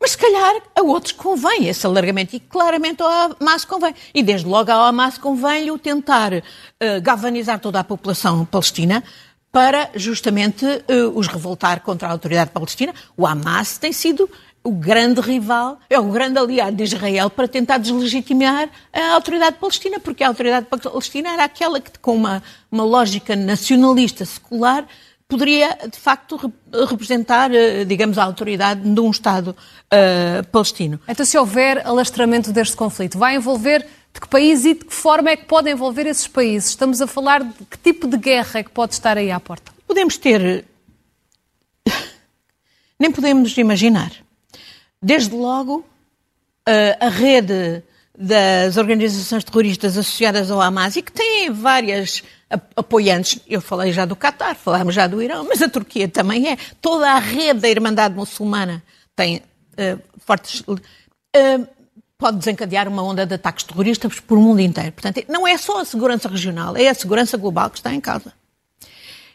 Mas 0.00 0.12
se 0.12 0.18
calhar 0.18 0.62
a 0.76 0.82
outros 0.82 1.12
convém 1.12 1.66
esse 1.66 1.84
alargamento 1.84 2.36
e 2.36 2.38
claramente 2.38 3.02
ao 3.02 3.08
Hamas 3.40 3.64
convém. 3.64 3.92
E 4.14 4.22
desde 4.22 4.46
logo 4.46 4.70
ao 4.70 4.84
Hamas 4.84 5.18
convém-lhe 5.18 5.76
tentar 5.78 6.32
uh, 6.34 6.42
galvanizar 7.02 7.58
toda 7.58 7.80
a 7.80 7.84
população 7.84 8.44
palestina 8.44 9.02
para 9.50 9.90
justamente 9.94 10.64
uh, 10.64 11.10
os 11.14 11.26
revoltar 11.26 11.80
contra 11.80 12.08
a 12.08 12.10
autoridade 12.10 12.50
palestina. 12.50 12.94
O 13.16 13.26
Hamas 13.26 13.78
tem 13.78 13.92
sido 13.92 14.28
o 14.62 14.72
grande 14.72 15.20
rival, 15.20 15.78
é 15.88 15.98
o 15.98 16.10
grande 16.10 16.38
aliado 16.38 16.76
de 16.76 16.82
Israel 16.82 17.30
para 17.30 17.48
tentar 17.48 17.78
deslegitimar 17.78 18.68
a 18.92 19.14
autoridade 19.14 19.56
palestina, 19.56 19.98
porque 19.98 20.22
a 20.22 20.28
autoridade 20.28 20.66
palestina 20.66 21.30
era 21.30 21.44
aquela 21.44 21.80
que, 21.80 21.98
com 21.98 22.14
uma, 22.14 22.42
uma 22.70 22.84
lógica 22.84 23.34
nacionalista 23.34 24.24
secular, 24.24 24.86
poderia, 25.28 25.76
de 25.90 25.98
facto, 25.98 26.52
representar, 26.88 27.54
eh, 27.54 27.84
digamos, 27.84 28.16
a 28.16 28.24
autoridade 28.24 28.80
de 28.80 29.00
um 29.00 29.10
Estado 29.10 29.54
uh, 29.92 30.46
palestino. 30.48 30.98
Então, 31.06 31.24
se 31.24 31.36
houver 31.36 31.86
alastramento 31.86 32.50
deste 32.50 32.74
conflito, 32.74 33.18
vai 33.18 33.36
envolver 33.36 33.86
de 34.18 34.20
que 34.20 34.28
país 34.28 34.64
e 34.64 34.74
de 34.74 34.84
que 34.84 34.94
forma 34.94 35.30
é 35.30 35.36
que 35.36 35.44
pode 35.44 35.70
envolver 35.70 36.04
esses 36.06 36.26
países? 36.26 36.70
Estamos 36.70 37.00
a 37.00 37.06
falar 37.06 37.44
de 37.44 37.64
que 37.70 37.78
tipo 37.78 38.08
de 38.08 38.16
guerra 38.16 38.60
é 38.60 38.62
que 38.64 38.70
pode 38.70 38.92
estar 38.92 39.16
aí 39.16 39.30
à 39.30 39.38
porta? 39.38 39.72
Podemos 39.86 40.18
ter. 40.18 40.64
Nem 42.98 43.12
podemos 43.12 43.56
imaginar. 43.56 44.12
Desde 45.00 45.34
logo, 45.34 45.86
a 47.00 47.08
rede 47.08 47.84
das 48.18 48.76
organizações 48.76 49.44
terroristas 49.44 49.96
associadas 49.96 50.50
ao 50.50 50.60
Hamas 50.60 50.96
e 50.96 51.02
que 51.02 51.12
têm 51.12 51.50
várias 51.50 52.24
apoiantes. 52.74 53.40
Eu 53.46 53.60
falei 53.60 53.92
já 53.92 54.04
do 54.04 54.16
Qatar, 54.16 54.56
falámos 54.56 54.96
já 54.96 55.06
do 55.06 55.22
Irão, 55.22 55.46
mas 55.48 55.62
a 55.62 55.68
Turquia 55.68 56.08
também 56.08 56.50
é. 56.50 56.58
Toda 56.82 57.08
a 57.08 57.20
rede 57.20 57.60
da 57.60 57.68
Irmandade 57.68 58.16
Muçulmana 58.16 58.82
tem 59.14 59.36
uh, 59.36 60.02
fortes. 60.18 60.60
Uh, 60.62 61.77
pode 62.18 62.38
desencadear 62.38 62.88
uma 62.88 63.02
onda 63.02 63.24
de 63.24 63.34
ataques 63.34 63.64
terroristas 63.64 64.18
por 64.18 64.36
o 64.36 64.40
mundo 64.40 64.60
inteiro. 64.60 64.90
Portanto, 64.92 65.24
não 65.28 65.46
é 65.46 65.56
só 65.56 65.80
a 65.80 65.84
segurança 65.84 66.28
regional, 66.28 66.76
é 66.76 66.88
a 66.88 66.94
segurança 66.94 67.36
global 67.36 67.70
que 67.70 67.78
está 67.78 67.94
em 67.94 68.00
causa. 68.00 68.32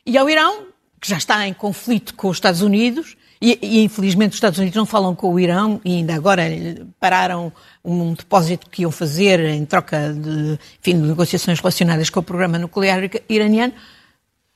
e 0.06 0.18
ao 0.18 0.30
Irão, 0.30 0.68
que 1.00 1.10
já 1.10 1.18
está 1.18 1.48
em 1.48 1.54
conflito 1.54 2.14
com 2.14 2.28
os 2.28 2.38
Estados 2.38 2.62
Unidos, 2.62 3.16
e, 3.42 3.60
e, 3.62 3.84
infelizmente 3.84 4.32
os 4.32 4.38
Estados 4.38 4.58
Unidos 4.58 4.78
não 4.78 4.86
falam 4.86 5.14
com 5.14 5.34
o 5.34 5.38
Irão 5.38 5.82
e 5.84 5.98
ainda 5.98 6.16
agora 6.16 6.44
pararam 6.98 7.52
um 7.84 8.14
depósito 8.14 8.70
que 8.70 8.84
iam 8.84 8.92
fazer 8.92 9.38
em 9.42 9.66
troca 9.66 10.14
de, 10.14 10.58
enfim, 10.80 11.02
de 11.02 11.08
negociações 11.08 11.60
relacionadas 11.60 12.10
com 12.10 12.22
o 12.22 12.24
programa 12.24 12.58
nuclear 12.58 13.02
iraniano, 13.28 13.74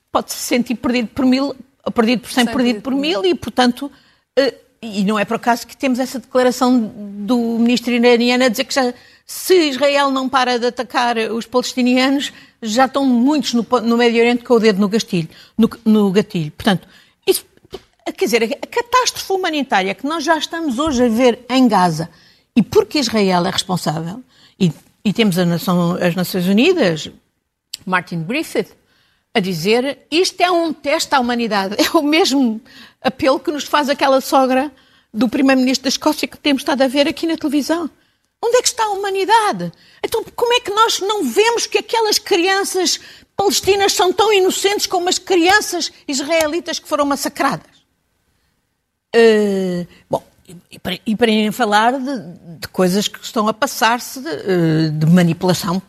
pode 0.10 0.31
se 0.31 0.38
sentir 0.38 0.75
perdido 0.75 1.10
por 1.10 1.25
mil, 1.25 1.53
perdido 1.93 2.22
por 2.22 2.31
cem, 2.31 2.46
perdido 2.46 2.81
por 2.81 2.93
mil 2.93 3.25
e, 3.25 3.36
portanto, 3.36 3.91
uh, 4.39 4.67
e 4.81 5.03
não 5.03 5.17
é 5.17 5.25
por 5.25 5.36
acaso 5.36 5.65
que 5.65 5.75
temos 5.75 6.00
essa 6.00 6.19
declaração 6.19 6.91
do 7.25 7.38
ministro 7.60 7.91
iraniano 7.93 8.46
a 8.46 8.48
dizer 8.48 8.63
que 8.63 8.74
já, 8.74 8.93
se 9.25 9.69
Israel 9.69 10.12
não 10.12 10.29
para 10.29 10.60
de 10.60 10.67
atacar 10.67 11.17
os 11.17 11.46
palestinianos, 11.46 12.31
já 12.62 12.86
estão 12.86 13.05
muitos 13.05 13.53
no, 13.53 13.65
no 13.84 13.98
Médio 13.98 14.19
Oriente 14.19 14.43
com 14.43 14.53
o 14.53 14.60
dedo 14.60 14.79
no 14.79 14.88
gatilho. 14.88 15.29
No, 15.57 15.69
no 15.84 16.12
gatilho. 16.12 16.51
Portanto, 16.51 16.88
isso, 17.25 17.46
quer 18.15 18.25
dizer, 18.25 18.43
a 18.43 18.67
catástrofe 18.67 19.34
humanitária 19.34 19.96
que 19.96 20.05
nós 20.05 20.24
já 20.24 20.38
estamos 20.38 20.79
hoje 20.79 21.05
a 21.05 21.10
ver 21.10 21.39
em 21.50 21.67
Gaza, 21.67 22.10
e 22.55 22.62
porque 22.62 23.00
Israel 23.00 23.46
é 23.46 23.50
responsável, 23.50 24.24
e, 24.60 24.72
e 25.03 25.13
temos 25.13 25.38
Nação, 25.38 25.98
as 26.01 26.15
Nações 26.15 26.48
Unidas, 26.48 27.10
Martin 27.86 28.24
Griffith, 28.24 28.69
a 29.38 29.39
dizer 29.39 30.00
isto 30.10 30.41
é 30.41 30.50
um 30.50 30.74
teste 30.74 31.13
à 31.13 31.20
humanidade. 31.20 31.75
É 31.79 31.98
o 31.98 32.01
mesmo 32.01 32.60
apelo 33.01 33.39
que 33.39 33.51
nos 33.51 33.65
faz 33.65 33.88
aquela 33.89 34.20
sogra 34.20 34.72
do 35.13 35.29
primeiro-ministro 35.29 35.84
da 35.84 35.89
Escócia 35.89 36.27
que 36.27 36.38
temos 36.38 36.62
estado 36.62 36.82
a 36.82 36.88
ver 36.88 37.08
aqui 37.08 37.27
na 37.27 37.38
televisão. 37.38 37.89
Onde 38.44 38.58
é 38.58 38.62
que 38.62 38.67
está 38.67 38.84
a 38.84 38.89
humanidade? 38.89 39.72
Então, 40.03 40.24
como 40.36 40.53
é 40.53 40.60
que 40.60 40.72
nós 40.72 41.00
não 41.00 41.24
vemos 41.24 41.65
que 41.65 41.77
aquelas 41.77 42.20
crianças 42.20 43.00
palestinas 43.36 43.94
são 43.94 44.12
tão 44.12 44.34
inocentes 44.34 44.88
como 44.88 45.08
as 45.08 45.20
crianças 45.20 45.91
israelitas 46.08 46.79
que 46.79 46.88
foram 46.88 47.06
massacradas? 47.06 47.77
Uh, 49.15 49.88
bom, 50.10 50.24
e 50.70 50.79
para, 50.79 51.00
e 51.06 51.15
para 51.15 51.51
falar 51.51 51.94
de, 51.94 52.60
de, 52.60 52.67
coisas 52.67 53.08
que 53.08 53.24
estão 53.24 53.48
a 53.48 53.53
passar-se 53.53 54.20
de, 54.20 54.29
uh, 54.29 54.91
de 54.91 55.06
manipulação 55.08 55.82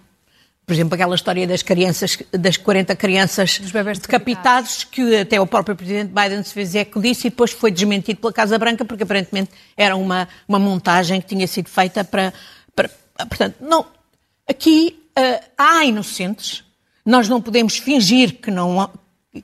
por 0.68 0.74
exemplo, 0.74 0.94
aquela 0.94 1.14
história 1.14 1.46
das 1.46 1.62
crianças, 1.62 2.18
das 2.30 2.58
40 2.58 2.94
crianças 2.94 3.58
decapitadas, 3.58 4.84
que 4.84 5.16
até 5.16 5.40
o 5.40 5.46
próprio 5.46 5.74
presidente 5.74 6.12
Biden 6.12 6.42
se 6.42 6.52
fez 6.52 6.74
eco 6.74 7.00
disso 7.00 7.26
e 7.26 7.30
depois 7.30 7.52
foi 7.52 7.70
desmentido 7.70 8.20
pela 8.20 8.34
Casa 8.34 8.58
Branca, 8.58 8.84
porque 8.84 9.02
aparentemente 9.02 9.50
era 9.74 9.96
uma, 9.96 10.28
uma 10.46 10.58
montagem 10.58 11.22
que 11.22 11.26
tinha 11.26 11.46
sido 11.46 11.70
feita 11.70 12.04
para. 12.04 12.34
para 12.76 12.90
portanto, 13.16 13.56
não. 13.62 13.86
Aqui 14.46 15.02
uh, 15.18 15.42
há 15.56 15.86
inocentes, 15.86 16.62
nós 17.02 17.30
não 17.30 17.40
podemos 17.40 17.78
fingir 17.78 18.34
que 18.34 18.50
não 18.50 18.78
há, 18.78 18.90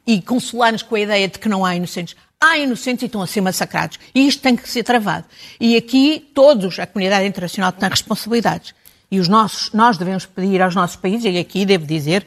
e 0.07 0.21
consolar-nos 0.21 0.83
com 0.83 0.95
a 0.95 1.01
ideia 1.01 1.27
de 1.27 1.39
que 1.39 1.49
não 1.49 1.65
há 1.65 1.75
inocentes. 1.75 2.15
Há 2.39 2.59
inocentes 2.59 3.03
e 3.03 3.07
estão 3.07 3.23
a 3.23 3.27
ser 3.27 3.41
massacrados. 3.41 3.99
E 4.15 4.29
isto 4.29 4.43
tem 4.43 4.55
que 4.55 4.69
ser 4.69 4.83
travado. 4.83 5.25
E 5.59 5.75
aqui 5.75 6.31
todos, 6.35 6.79
a 6.79 6.87
comunidade 6.87 7.27
internacional, 7.27 7.73
tem 7.73 7.89
responsabilidades. 7.89 8.75
E 9.11 9.21
os 9.21 9.29
nossos, 9.29 9.73
nós 9.73 9.97
devemos 9.97 10.27
pedir 10.27 10.61
aos 10.61 10.75
nossos 10.75 10.97
países, 10.97 11.25
e 11.25 11.39
aqui 11.39 11.65
devo 11.65 11.87
dizer 11.87 12.27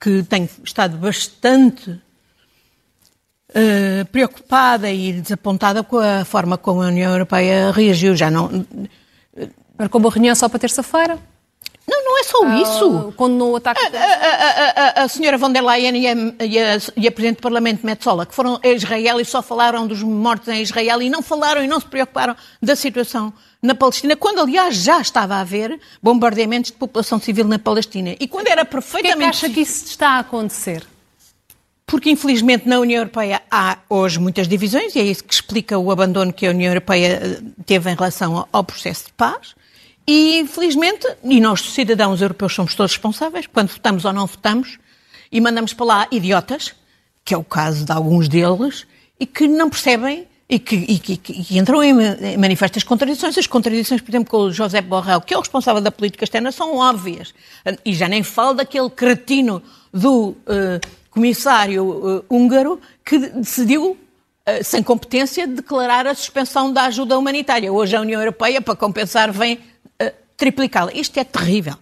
que 0.00 0.22
tenho 0.24 0.48
estado 0.62 0.96
bastante 0.98 1.90
uh, 1.90 4.04
preocupada 4.12 4.90
e 4.90 5.12
desapontada 5.12 5.82
com 5.82 5.98
a 5.98 6.24
forma 6.24 6.58
como 6.58 6.82
a 6.82 6.86
União 6.86 7.12
Europeia 7.12 7.70
reagiu. 7.70 8.14
Já 8.14 8.30
não. 8.30 8.66
Marcou 9.78 10.00
uma 10.00 10.10
reunião 10.10 10.34
só 10.34 10.48
para 10.48 10.58
terça-feira? 10.58 11.18
É 12.26 12.30
só 12.30 12.40
uh, 12.42 12.62
isso. 12.62 13.12
Quando 13.16 13.46
o 13.46 13.56
ataque. 13.56 13.80
A, 13.80 13.88
a, 13.88 15.00
a, 15.00 15.04
a, 15.04 15.08
senhora 15.08 15.38
von 15.38 15.52
der 15.52 15.62
Leyen 15.62 15.96
e 15.96 16.06
a, 16.08 16.44
e, 16.44 16.58
a, 16.58 16.78
e 16.96 17.06
a 17.06 17.12
Presidente 17.12 17.36
do 17.36 17.42
Parlamento 17.42 17.86
Metzola, 17.86 18.26
que 18.26 18.34
foram 18.34 18.58
a 18.62 18.68
Israel 18.68 19.20
e 19.20 19.24
só 19.24 19.40
falaram 19.40 19.86
dos 19.86 20.02
mortos 20.02 20.48
em 20.48 20.60
Israel 20.60 21.00
e 21.00 21.08
não 21.08 21.22
falaram 21.22 21.62
e 21.62 21.68
não 21.68 21.78
se 21.78 21.86
preocuparam 21.86 22.34
da 22.60 22.74
situação 22.74 23.32
na 23.62 23.74
Palestina, 23.74 24.16
quando 24.16 24.40
aliás 24.40 24.76
já 24.76 25.00
estava 25.00 25.36
a 25.36 25.40
haver 25.40 25.78
bombardeamentos 26.02 26.70
de 26.70 26.76
população 26.76 27.18
civil 27.18 27.46
na 27.46 27.58
Palestina. 27.58 28.14
E 28.18 28.28
quando 28.28 28.48
era 28.48 28.64
perfeitamente. 28.64 29.16
Porquê 29.16 29.24
que 29.24 29.46
acha 29.46 29.50
que 29.50 29.60
isso 29.60 29.84
está 29.86 30.08
a 30.10 30.18
acontecer? 30.20 30.86
Porque, 31.86 32.10
infelizmente, 32.10 32.68
na 32.68 32.80
União 32.80 32.98
Europeia 32.98 33.40
há 33.48 33.78
hoje 33.88 34.18
muitas 34.18 34.48
divisões 34.48 34.94
e 34.96 34.98
é 34.98 35.02
isso 35.04 35.22
que 35.22 35.32
explica 35.32 35.78
o 35.78 35.92
abandono 35.92 36.32
que 36.32 36.44
a 36.44 36.50
União 36.50 36.70
Europeia 36.70 37.20
eh, 37.22 37.40
teve 37.64 37.90
em 37.90 37.94
relação 37.94 38.46
ao 38.52 38.64
processo 38.64 39.06
de 39.06 39.12
paz. 39.12 39.54
E, 40.06 40.38
infelizmente, 40.38 41.06
e 41.24 41.40
nós, 41.40 41.60
cidadãos 41.72 42.22
europeus, 42.22 42.54
somos 42.54 42.74
todos 42.74 42.92
responsáveis, 42.92 43.46
quando 43.46 43.68
votamos 43.68 44.04
ou 44.04 44.12
não 44.12 44.26
votamos, 44.26 44.78
e 45.32 45.40
mandamos 45.40 45.72
para 45.72 45.86
lá 45.86 46.08
idiotas, 46.10 46.74
que 47.24 47.34
é 47.34 47.36
o 47.36 47.42
caso 47.42 47.84
de 47.84 47.90
alguns 47.90 48.28
deles, 48.28 48.86
e 49.18 49.26
que 49.26 49.48
não 49.48 49.68
percebem 49.68 50.28
e 50.48 50.60
que, 50.60 50.76
e 50.76 50.98
que, 50.98 51.16
que 51.16 51.58
entram 51.58 51.82
em 51.82 52.36
manifestas 52.38 52.84
contradições. 52.84 53.36
As 53.36 53.48
contradições, 53.48 54.00
por 54.00 54.10
exemplo, 54.10 54.30
com 54.30 54.36
o 54.42 54.52
José 54.52 54.80
Borrell, 54.80 55.20
que 55.20 55.34
é 55.34 55.36
o 55.36 55.40
responsável 55.40 55.82
da 55.82 55.90
política 55.90 56.24
externa, 56.24 56.52
são 56.52 56.76
óbvias. 56.76 57.34
E 57.84 57.92
já 57.92 58.06
nem 58.06 58.22
falo 58.22 58.54
daquele 58.54 58.88
cretino 58.88 59.60
do 59.92 60.28
uh, 60.28 60.36
comissário 61.10 61.84
uh, 61.84 62.24
húngaro 62.30 62.80
que 63.04 63.18
decidiu 63.18 63.98
Uh, 64.48 64.62
sem 64.62 64.80
competência, 64.80 65.44
declarar 65.44 66.06
a 66.06 66.14
suspensão 66.14 66.72
da 66.72 66.84
ajuda 66.84 67.18
humanitária. 67.18 67.72
Hoje 67.72 67.96
a 67.96 68.00
União 68.00 68.20
Europeia, 68.20 68.62
para 68.62 68.76
compensar, 68.76 69.32
vem 69.32 69.58
triplicá-la. 70.36 70.92
Isto 70.92 71.18
é 71.18 71.24
terrível 71.24 71.76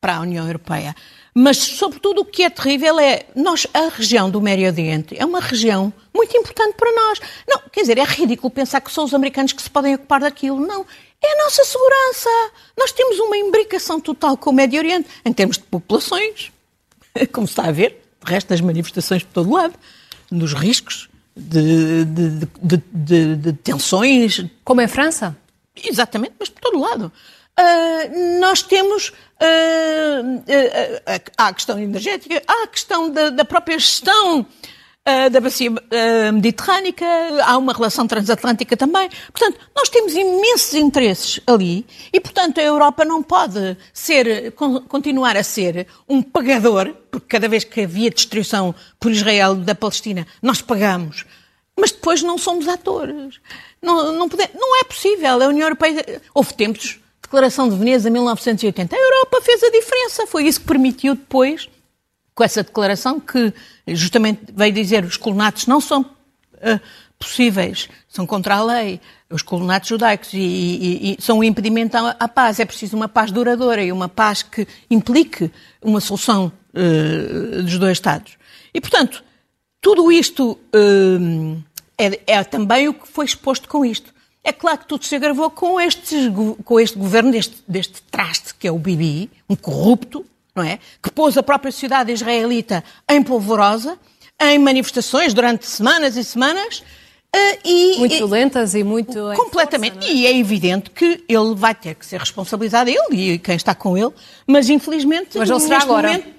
para 0.00 0.16
a 0.16 0.20
União 0.20 0.46
Europeia. 0.46 0.94
Mas, 1.34 1.58
sobretudo, 1.58 2.22
o 2.22 2.24
que 2.24 2.42
é 2.42 2.50
terrível 2.50 2.98
é 2.98 3.26
nós, 3.34 3.66
a 3.72 3.88
região 3.88 4.30
do 4.30 4.40
Médio 4.40 4.66
Oriente 4.66 5.16
é 5.16 5.24
uma 5.24 5.40
região 5.40 5.92
muito 6.14 6.36
importante 6.36 6.74
para 6.76 6.92
nós. 6.92 7.20
Não, 7.46 7.60
quer 7.70 7.82
dizer, 7.82 7.98
é 7.98 8.04
ridículo 8.04 8.50
pensar 8.50 8.80
que 8.80 8.90
são 8.90 9.04
os 9.04 9.14
americanos 9.14 9.52
que 9.52 9.62
se 9.62 9.70
podem 9.70 9.94
ocupar 9.94 10.20
daquilo. 10.20 10.58
Não. 10.58 10.84
É 11.22 11.32
a 11.32 11.44
nossa 11.44 11.64
segurança. 11.64 12.28
Nós 12.76 12.92
temos 12.92 13.18
uma 13.18 13.36
imbricação 13.36 14.00
total 14.00 14.36
com 14.36 14.50
o 14.50 14.52
Médio 14.52 14.78
Oriente, 14.78 15.08
em 15.24 15.32
termos 15.32 15.58
de 15.58 15.64
populações, 15.64 16.50
como 17.32 17.46
se 17.46 17.52
está 17.52 17.66
a 17.68 17.72
ver, 17.72 18.02
de 18.24 18.32
resto 18.32 18.48
das 18.48 18.60
manifestações 18.60 19.22
por 19.22 19.32
todo 19.32 19.52
lado, 19.52 19.74
nos 20.30 20.52
riscos 20.52 21.08
de, 21.36 22.04
de, 22.04 22.46
de, 22.92 23.36
de, 23.36 23.52
tensões. 23.52 24.44
Como 24.64 24.80
a 24.80 24.88
França? 24.88 25.36
Exatamente, 25.84 26.34
mas 26.38 26.48
por 26.48 26.60
todo 26.60 26.80
lado. 26.80 27.12
Uh, 27.58 28.38
nós 28.38 28.62
temos 28.62 29.08
uh, 29.08 29.12
uh, 30.38 31.22
a 31.36 31.52
questão 31.52 31.76
energética, 31.76 32.40
há 32.46 32.62
a 32.62 32.66
questão 32.68 33.10
da, 33.10 33.30
da 33.30 33.44
própria 33.44 33.78
gestão 33.78 34.46
da 35.32 35.40
bacia 35.40 35.70
mediterrânica, 36.34 37.06
há 37.42 37.56
uma 37.56 37.72
relação 37.72 38.06
transatlântica 38.06 38.76
também. 38.76 39.08
Portanto, 39.32 39.58
nós 39.74 39.88
temos 39.88 40.12
imensos 40.12 40.74
interesses 40.74 41.40
ali 41.46 41.86
e, 42.12 42.20
portanto, 42.20 42.58
a 42.58 42.62
Europa 42.62 43.06
não 43.06 43.22
pode 43.22 43.74
ser, 43.90 44.52
continuar 44.52 45.34
a 45.34 45.42
ser 45.42 45.86
um 46.06 46.20
pagador, 46.20 46.92
porque 47.10 47.26
cada 47.26 47.48
vez 47.48 47.64
que 47.64 47.80
havia 47.80 48.10
destruição 48.10 48.74
por 49.00 49.10
Israel 49.10 49.54
da 49.54 49.74
Palestina, 49.74 50.26
nós 50.42 50.60
pagamos, 50.60 51.24
mas 51.74 51.90
depois 51.90 52.22
não 52.22 52.36
somos 52.36 52.68
atores. 52.68 53.40
Não, 53.80 54.12
não, 54.12 54.28
pode, 54.28 54.50
não 54.54 54.78
é 54.78 54.84
possível. 54.84 55.42
A 55.42 55.46
União 55.46 55.68
Europeia. 55.68 56.20
Houve 56.34 56.52
tempos 56.52 57.00
Declaração 57.28 57.68
de 57.68 57.76
Veneza, 57.76 58.08
1980. 58.08 58.96
A 58.96 58.98
Europa 58.98 59.42
fez 59.42 59.62
a 59.62 59.70
diferença. 59.70 60.26
Foi 60.26 60.44
isso 60.44 60.60
que 60.60 60.66
permitiu 60.66 61.14
depois, 61.14 61.68
com 62.34 62.42
essa 62.42 62.62
declaração, 62.62 63.20
que 63.20 63.52
justamente 63.86 64.46
veio 64.50 64.72
dizer 64.72 65.04
os 65.04 65.18
colonatos 65.18 65.66
não 65.66 65.78
são 65.78 66.00
uh, 66.00 66.80
possíveis, 67.18 67.90
são 68.08 68.26
contra 68.26 68.54
a 68.54 68.64
lei, 68.64 68.98
os 69.28 69.42
colonatos 69.42 69.90
judaicos, 69.90 70.32
e, 70.32 70.38
e, 70.38 71.16
e 71.18 71.22
são 71.22 71.40
um 71.40 71.44
impedimento 71.44 71.98
à, 71.98 72.16
à, 72.18 72.26
paz. 72.26 72.60
É 72.60 72.64
preciso 72.64 72.96
uma 72.96 73.08
paz 73.08 73.30
duradoura 73.30 73.82
e 73.82 73.92
uma 73.92 74.08
paz 74.08 74.42
que 74.42 74.66
implique 74.90 75.50
uma 75.82 76.00
solução 76.00 76.50
uh, 76.72 77.62
dos 77.62 77.76
dois 77.76 77.98
Estados. 77.98 78.38
E, 78.72 78.80
portanto, 78.80 79.22
tudo 79.82 80.10
isto 80.10 80.52
uh, 80.74 81.62
é, 81.98 82.20
é 82.26 82.42
também 82.42 82.88
o 82.88 82.94
que 82.94 83.06
foi 83.06 83.26
exposto 83.26 83.68
com 83.68 83.84
isto. 83.84 84.14
É 84.48 84.52
claro 84.52 84.78
que 84.78 84.86
tudo 84.86 85.04
se 85.04 85.14
agravou 85.14 85.50
com, 85.50 85.78
estes, 85.78 86.32
com 86.64 86.80
este 86.80 86.96
governo 86.96 87.30
deste, 87.30 87.62
deste 87.68 88.00
traste 88.10 88.54
que 88.54 88.66
é 88.66 88.72
o 88.72 88.78
Bibi, 88.78 89.30
um 89.46 89.54
corrupto, 89.54 90.24
não 90.56 90.64
é? 90.64 90.78
Que 91.02 91.10
pôs 91.10 91.36
a 91.36 91.42
própria 91.42 91.70
sociedade 91.70 92.10
israelita 92.10 92.82
em 93.06 93.22
polvorosa, 93.22 93.98
em 94.40 94.58
manifestações 94.58 95.34
durante 95.34 95.66
semanas 95.66 96.16
e 96.16 96.24
semanas. 96.24 96.78
Uh, 96.78 97.58
e, 97.62 97.98
muito 97.98 98.16
violentas 98.16 98.74
e 98.74 98.82
muito. 98.82 99.12
Completamente. 99.36 99.96
Força, 99.96 100.08
é? 100.08 100.14
E 100.14 100.26
é 100.26 100.34
evidente 100.34 100.88
que 100.88 101.22
ele 101.28 101.54
vai 101.54 101.74
ter 101.74 101.94
que 101.94 102.06
ser 102.06 102.18
responsabilizado, 102.18 102.88
ele 102.88 103.34
e 103.34 103.38
quem 103.38 103.54
está 103.54 103.74
com 103.74 103.98
ele, 103.98 104.14
mas 104.46 104.70
infelizmente. 104.70 105.36
Mas 105.36 105.50
não 105.50 105.60
será 105.60 105.82
agora. 105.82 106.08
Momento, 106.08 106.38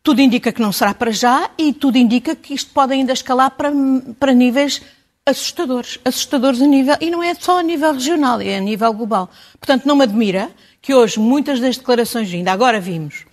tudo 0.00 0.20
indica 0.20 0.52
que 0.52 0.62
não 0.62 0.70
será 0.70 0.94
para 0.94 1.10
já 1.10 1.50
e 1.58 1.72
tudo 1.72 1.98
indica 1.98 2.36
que 2.36 2.54
isto 2.54 2.70
pode 2.72 2.92
ainda 2.92 3.12
escalar 3.12 3.50
para, 3.50 3.72
para 4.20 4.32
níveis 4.32 4.80
assustadores, 5.26 5.98
assustadores 6.04 6.62
a 6.62 6.66
nível, 6.66 6.96
e 7.00 7.10
não 7.10 7.20
é 7.20 7.34
só 7.34 7.58
a 7.58 7.62
nível 7.62 7.92
regional, 7.92 8.40
é 8.40 8.56
a 8.56 8.60
nível 8.60 8.92
global. 8.92 9.28
Portanto, 9.58 9.84
não 9.84 9.96
me 9.96 10.04
admira 10.04 10.50
que 10.80 10.94
hoje 10.94 11.18
muitas 11.18 11.58
das 11.58 11.76
declarações, 11.76 12.32
ainda 12.32 12.52
agora 12.52 12.80
vimos, 12.80 13.26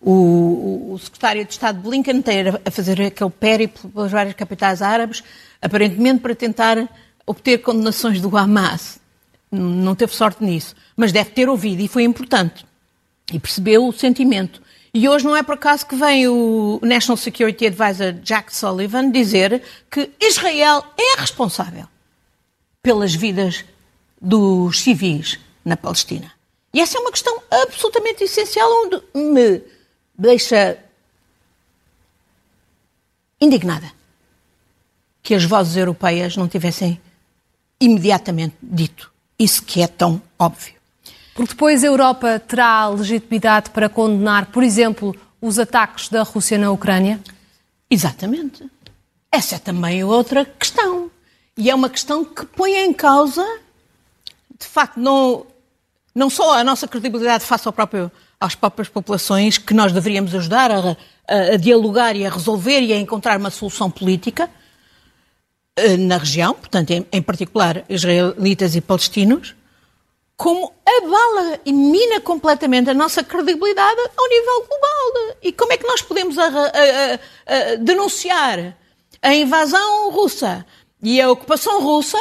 o, 0.00 0.92
o, 0.92 0.98
secretário 0.98 1.44
de 1.44 1.52
Estado 1.52 1.80
Blinken 1.80 2.22
ter 2.22 2.60
a 2.64 2.70
fazer 2.70 3.00
aquele 3.00 3.30
périplo 3.30 3.90
pelas 3.90 4.10
várias 4.10 4.34
capitais 4.34 4.80
árabes, 4.82 5.22
aparentemente 5.60 6.20
para 6.20 6.34
tentar 6.34 6.88
obter 7.26 7.58
condenações 7.58 8.20
do 8.20 8.34
Hamas. 8.36 8.98
Não 9.50 9.94
teve 9.94 10.14
sorte 10.14 10.42
nisso, 10.42 10.74
mas 10.96 11.12
deve 11.12 11.30
ter 11.30 11.48
ouvido 11.48 11.80
e 11.80 11.88
foi 11.88 12.04
importante. 12.04 12.66
E 13.32 13.38
percebeu 13.38 13.86
o 13.86 13.92
sentimento. 13.92 14.60
E 14.96 15.08
hoje 15.08 15.24
não 15.24 15.34
é 15.34 15.42
por 15.42 15.54
acaso 15.54 15.84
que 15.84 15.96
vem 15.96 16.28
o 16.28 16.78
National 16.80 17.16
Security 17.16 17.66
Advisor 17.66 18.12
Jack 18.22 18.54
Sullivan 18.54 19.10
dizer 19.10 19.60
que 19.90 20.08
Israel 20.20 20.84
é 20.96 21.20
responsável 21.20 21.88
pelas 22.80 23.12
vidas 23.12 23.64
dos 24.20 24.78
civis 24.80 25.40
na 25.64 25.76
Palestina. 25.76 26.30
E 26.72 26.80
essa 26.80 26.96
é 26.96 27.00
uma 27.00 27.10
questão 27.10 27.42
absolutamente 27.50 28.22
essencial 28.22 28.70
onde 28.84 29.02
me 29.14 29.62
deixa 30.16 30.78
indignada 33.40 33.92
que 35.24 35.34
as 35.34 35.44
vozes 35.44 35.76
europeias 35.76 36.36
não 36.36 36.46
tivessem 36.46 37.00
imediatamente 37.80 38.54
dito 38.62 39.12
isso 39.36 39.64
que 39.64 39.82
é 39.82 39.88
tão 39.88 40.22
óbvio. 40.38 40.73
Porque 41.34 41.52
depois 41.52 41.82
a 41.82 41.88
Europa 41.88 42.38
terá 42.38 42.86
legitimidade 42.88 43.70
para 43.70 43.88
condenar, 43.88 44.46
por 44.46 44.62
exemplo, 44.62 45.14
os 45.40 45.58
ataques 45.58 46.08
da 46.08 46.22
Rússia 46.22 46.56
na 46.56 46.70
Ucrânia? 46.70 47.20
Exatamente. 47.90 48.64
Essa 49.30 49.56
é 49.56 49.58
também 49.58 50.04
outra 50.04 50.44
questão. 50.44 51.10
E 51.56 51.68
é 51.68 51.74
uma 51.74 51.90
questão 51.90 52.24
que 52.24 52.46
põe 52.46 52.76
em 52.76 52.92
causa, 52.92 53.44
de 54.58 54.66
facto, 54.66 54.98
não, 54.98 55.44
não 56.14 56.30
só 56.30 56.58
a 56.58 56.64
nossa 56.64 56.86
credibilidade 56.86 57.44
face 57.44 57.66
ao 57.66 57.72
próprio, 57.72 58.10
às 58.40 58.54
próprias 58.54 58.88
populações, 58.88 59.58
que 59.58 59.74
nós 59.74 59.92
deveríamos 59.92 60.34
ajudar 60.34 60.70
a, 60.70 60.96
a, 61.28 61.36
a 61.54 61.56
dialogar 61.56 62.14
e 62.14 62.24
a 62.24 62.30
resolver 62.30 62.80
e 62.80 62.92
a 62.92 62.96
encontrar 62.96 63.38
uma 63.38 63.50
solução 63.50 63.90
política 63.90 64.48
eh, 65.76 65.96
na 65.96 66.18
região, 66.18 66.54
portanto, 66.54 66.90
em, 66.92 67.04
em 67.12 67.22
particular 67.22 67.84
israelitas 67.88 68.76
e 68.76 68.80
palestinos, 68.80 69.54
como 70.36 70.72
abala 70.84 71.60
e 71.64 71.72
mina 71.72 72.20
completamente 72.20 72.90
a 72.90 72.94
nossa 72.94 73.22
credibilidade 73.22 74.00
ao 74.16 74.28
nível 74.28 74.66
global. 74.68 75.36
E 75.42 75.52
como 75.52 75.72
é 75.72 75.76
que 75.76 75.86
nós 75.86 76.02
podemos 76.02 76.36
a, 76.38 76.46
a, 76.46 76.50
a, 76.50 77.76
denunciar 77.76 78.76
a 79.22 79.34
invasão 79.34 80.10
russa 80.10 80.66
e 81.02 81.20
a 81.20 81.30
ocupação 81.30 81.80
russa 81.80 82.18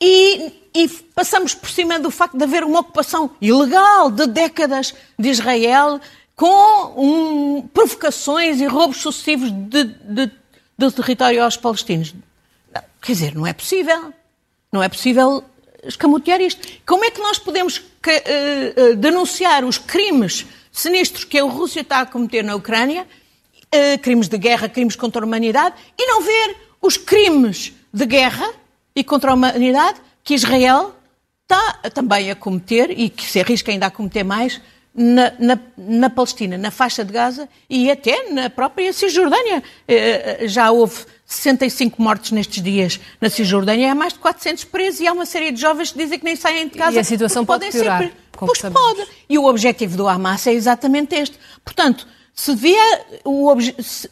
e, 0.00 0.52
e, 0.74 0.88
passamos 1.14 1.54
por 1.54 1.68
cima 1.68 1.98
do 1.98 2.10
facto 2.10 2.36
de 2.36 2.44
haver 2.44 2.64
uma 2.64 2.80
ocupação 2.80 3.30
ilegal 3.40 4.10
de 4.10 4.26
décadas 4.26 4.94
de 5.18 5.28
Israel 5.28 6.00
com 6.36 6.94
um, 6.96 7.62
provocações 7.62 8.60
e 8.60 8.66
roubos 8.66 8.98
sucessivos 8.98 9.50
de, 9.50 9.84
de, 9.84 10.30
de 10.78 10.92
território 10.92 11.42
aos 11.42 11.56
palestinos. 11.56 12.14
Quer 13.02 13.12
dizer, 13.12 13.34
não 13.34 13.46
é 13.46 13.52
possível. 13.52 14.12
Não 14.72 14.82
é 14.82 14.88
possível 14.88 15.42
escamotear 15.84 16.40
isto. 16.40 16.66
Como 16.86 17.04
é 17.04 17.10
que 17.10 17.20
nós 17.20 17.38
podemos 17.38 17.78
uh, 17.78 17.82
uh, 17.82 18.96
denunciar 18.96 19.64
os 19.64 19.78
crimes 19.78 20.46
sinistros 20.72 21.24
que 21.24 21.38
a 21.38 21.44
Rússia 21.44 21.80
está 21.80 22.00
a 22.00 22.06
cometer 22.06 22.42
na 22.42 22.54
Ucrânia, 22.54 23.06
uh, 23.06 23.98
crimes 24.00 24.28
de 24.28 24.38
guerra, 24.38 24.68
crimes 24.68 24.96
contra 24.96 25.22
a 25.22 25.26
humanidade, 25.26 25.74
e 25.96 26.06
não 26.06 26.22
ver 26.22 26.56
os 26.80 26.96
crimes 26.96 27.72
de 27.92 28.06
guerra 28.06 28.52
e 28.94 29.02
contra 29.02 29.30
a 29.30 29.34
humanidade 29.34 30.00
que 30.22 30.34
Israel 30.34 30.94
está 31.42 31.90
também 31.94 32.30
a 32.30 32.36
cometer 32.36 32.90
e 32.90 33.08
que 33.08 33.24
se 33.24 33.40
arrisca 33.40 33.72
ainda 33.72 33.86
a 33.86 33.90
cometer 33.90 34.22
mais 34.22 34.60
na, 34.94 35.32
na, 35.38 35.58
na, 35.76 36.10
Palestina, 36.10 36.58
na 36.58 36.70
faixa 36.70 37.04
de 37.04 37.12
Gaza 37.12 37.48
e 37.70 37.90
até 37.90 38.30
na 38.30 38.50
própria 38.50 38.92
Cisjordânia. 38.92 39.62
Já 40.44 40.70
houve 40.70 41.06
65 41.28 42.02
mortos 42.02 42.32
nestes 42.32 42.62
dias 42.62 42.98
na 43.20 43.28
Cisjordânia, 43.28 43.92
há 43.92 43.94
mais 43.94 44.14
de 44.14 44.18
400 44.18 44.64
presos 44.64 45.00
e 45.00 45.06
há 45.06 45.12
uma 45.12 45.26
série 45.26 45.52
de 45.52 45.60
jovens 45.60 45.92
que 45.92 45.98
dizem 45.98 46.18
que 46.18 46.24
nem 46.24 46.34
saem 46.34 46.66
de 46.66 46.78
casa. 46.78 46.96
E 46.96 46.98
a 46.98 47.04
situação 47.04 47.44
pode 47.44 47.70
piorar. 47.70 48.02
Ser... 48.02 48.12
Pois 48.32 48.60
pode. 48.60 49.06
E 49.28 49.36
o 49.36 49.44
objetivo 49.44 49.96
do 49.96 50.08
Hamas 50.08 50.46
é 50.46 50.54
exatamente 50.54 51.14
este. 51.14 51.38
Portanto, 51.62 52.06
se, 52.34 52.54
vier 52.54 53.20
o 53.24 53.46
obje... 53.46 53.74
se, 53.78 54.08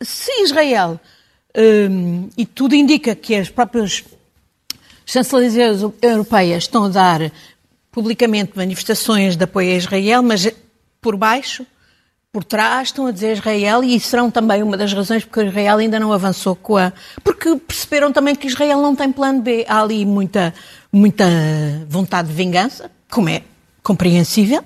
se 0.00 0.42
Israel, 0.42 1.00
hum, 1.90 2.28
e 2.36 2.46
tudo 2.46 2.76
indica 2.76 3.16
que 3.16 3.34
as 3.34 3.48
próprias 3.48 4.04
chancelarias 5.04 5.82
europeias 6.00 6.64
estão 6.64 6.84
a 6.84 6.88
dar 6.88 7.32
publicamente 7.90 8.52
manifestações 8.54 9.34
de 9.34 9.42
apoio 9.42 9.72
a 9.72 9.76
Israel, 9.76 10.22
mas 10.22 10.48
por 11.00 11.16
baixo 11.16 11.66
por 12.32 12.44
trás 12.44 12.88
estão 12.88 13.06
a 13.06 13.10
dizer 13.10 13.32
Israel 13.32 13.82
e 13.82 13.98
serão 13.98 14.30
também 14.30 14.62
uma 14.62 14.76
das 14.76 14.92
razões 14.92 15.24
porque 15.24 15.42
Israel 15.42 15.78
ainda 15.78 15.98
não 15.98 16.12
avançou 16.12 16.54
com 16.54 16.76
a. 16.76 16.92
Porque 17.24 17.56
perceberam 17.56 18.12
também 18.12 18.34
que 18.34 18.46
Israel 18.46 18.80
não 18.80 18.94
tem 18.94 19.10
plano 19.10 19.42
B. 19.42 19.64
Há 19.68 19.82
ali 19.82 20.06
muita, 20.06 20.54
muita 20.92 21.24
vontade 21.88 22.28
de 22.28 22.34
vingança, 22.34 22.90
como 23.10 23.28
é 23.28 23.42
compreensível, 23.82 24.62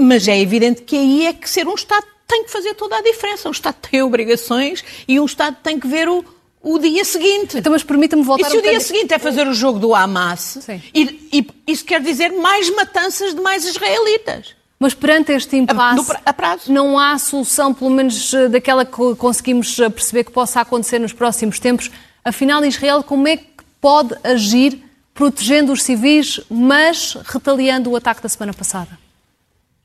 mas 0.00 0.26
é 0.28 0.40
evidente 0.40 0.82
que 0.82 0.96
aí 0.96 1.26
é 1.26 1.32
que 1.32 1.48
ser 1.48 1.66
um 1.66 1.74
Estado 1.74 2.06
tem 2.26 2.44
que 2.44 2.50
fazer 2.50 2.74
toda 2.74 2.96
a 2.96 3.02
diferença. 3.02 3.48
Um 3.48 3.52
Estado 3.52 3.76
tem 3.90 4.02
obrigações 4.02 4.82
e 5.06 5.20
um 5.20 5.26
Estado 5.26 5.58
tem 5.62 5.78
que 5.78 5.86
ver 5.86 6.08
o, 6.08 6.24
o 6.62 6.78
dia 6.78 7.04
seguinte. 7.04 7.58
Então, 7.58 7.72
mas 7.72 7.82
permita-me 7.82 8.22
voltar 8.22 8.46
E 8.46 8.50
se 8.50 8.56
um 8.56 8.60
o 8.60 8.62
dia 8.62 8.80
seguinte 8.80 9.12
é 9.12 9.18
fazer 9.18 9.46
o 9.46 9.52
jogo 9.52 9.78
do 9.78 9.94
Hamas, 9.94 10.66
e, 10.94 11.28
e, 11.32 11.46
isso 11.66 11.84
quer 11.84 12.00
dizer 12.00 12.32
mais 12.32 12.70
matanças 12.74 13.34
de 13.34 13.40
mais 13.42 13.66
israelitas. 13.66 14.57
Mas 14.78 14.94
perante 14.94 15.32
este 15.32 15.56
impasse, 15.56 16.70
não 16.70 16.98
há 16.98 17.18
solução, 17.18 17.74
pelo 17.74 17.90
menos 17.90 18.32
eh, 18.32 18.48
daquela 18.48 18.84
que 18.84 19.14
conseguimos 19.16 19.76
eh, 19.80 19.88
perceber 19.88 20.24
que 20.24 20.30
possa 20.30 20.60
acontecer 20.60 21.00
nos 21.00 21.12
próximos 21.12 21.58
tempos. 21.58 21.90
Afinal, 22.24 22.64
Israel, 22.64 23.02
como 23.02 23.26
é 23.26 23.36
que 23.36 23.46
pode 23.80 24.14
agir 24.22 24.80
protegendo 25.12 25.72
os 25.72 25.82
civis, 25.82 26.40
mas 26.48 27.18
retaliando 27.24 27.90
o 27.90 27.96
ataque 27.96 28.22
da 28.22 28.28
semana 28.28 28.54
passada? 28.54 28.96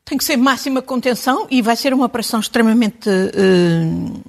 Tem 0.06 0.15
que 0.15 0.23
ser 0.23 0.38
máxima 0.38 0.79
contenção 0.79 1.47
e 1.49 1.60
vai 1.60 1.75
ser 1.75 1.91
uma 1.91 2.06
operação 2.06 2.39
extremamente 2.39 3.10
uh, 3.10 4.23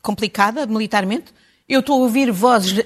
complicada 0.00 0.66
militarmente. 0.66 1.32
Eu 1.70 1.78
estou 1.78 2.00
a 2.00 2.02
ouvir 2.02 2.32
vozes 2.32 2.76
uh, 2.80 2.82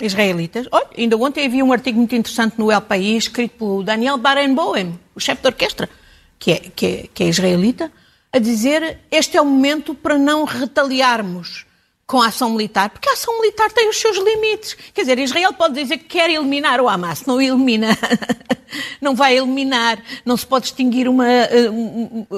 israelitas. 0.00 0.68
Olha, 0.70 0.86
ainda 0.96 1.16
ontem 1.16 1.44
havia 1.44 1.64
um 1.64 1.72
artigo 1.72 1.98
muito 1.98 2.14
interessante 2.14 2.54
no 2.56 2.70
El 2.70 2.80
País, 2.80 3.24
escrito 3.24 3.58
pelo 3.58 3.82
Daniel 3.82 4.16
Barenboim, 4.16 4.96
o 5.16 5.18
chefe 5.18 5.42
de 5.42 5.48
orquestra, 5.48 5.90
que 6.38 6.52
é, 6.52 6.60
que, 6.60 6.86
é, 6.86 7.08
que 7.12 7.24
é 7.24 7.26
israelita, 7.26 7.90
a 8.32 8.38
dizer 8.38 9.00
este 9.10 9.36
é 9.36 9.42
o 9.42 9.44
momento 9.44 9.96
para 9.96 10.16
não 10.16 10.44
retaliarmos 10.44 11.66
com 12.06 12.22
a 12.22 12.28
ação 12.28 12.50
militar, 12.50 12.90
porque 12.90 13.08
a 13.08 13.14
ação 13.14 13.40
militar 13.40 13.68
tem 13.72 13.88
os 13.88 13.96
seus 13.96 14.16
limites. 14.16 14.76
Quer 14.94 15.00
dizer, 15.00 15.18
Israel 15.18 15.52
pode 15.54 15.74
dizer 15.74 15.98
que 15.98 16.04
quer 16.04 16.30
eliminar 16.30 16.80
o 16.80 16.88
Hamas, 16.88 17.26
não 17.26 17.42
elimina, 17.42 17.98
não 19.02 19.16
vai 19.16 19.36
eliminar, 19.36 20.00
não 20.24 20.36
se 20.36 20.46
pode 20.46 20.66
extinguir 20.66 21.08
uma. 21.08 21.28
Eh, 21.28 21.68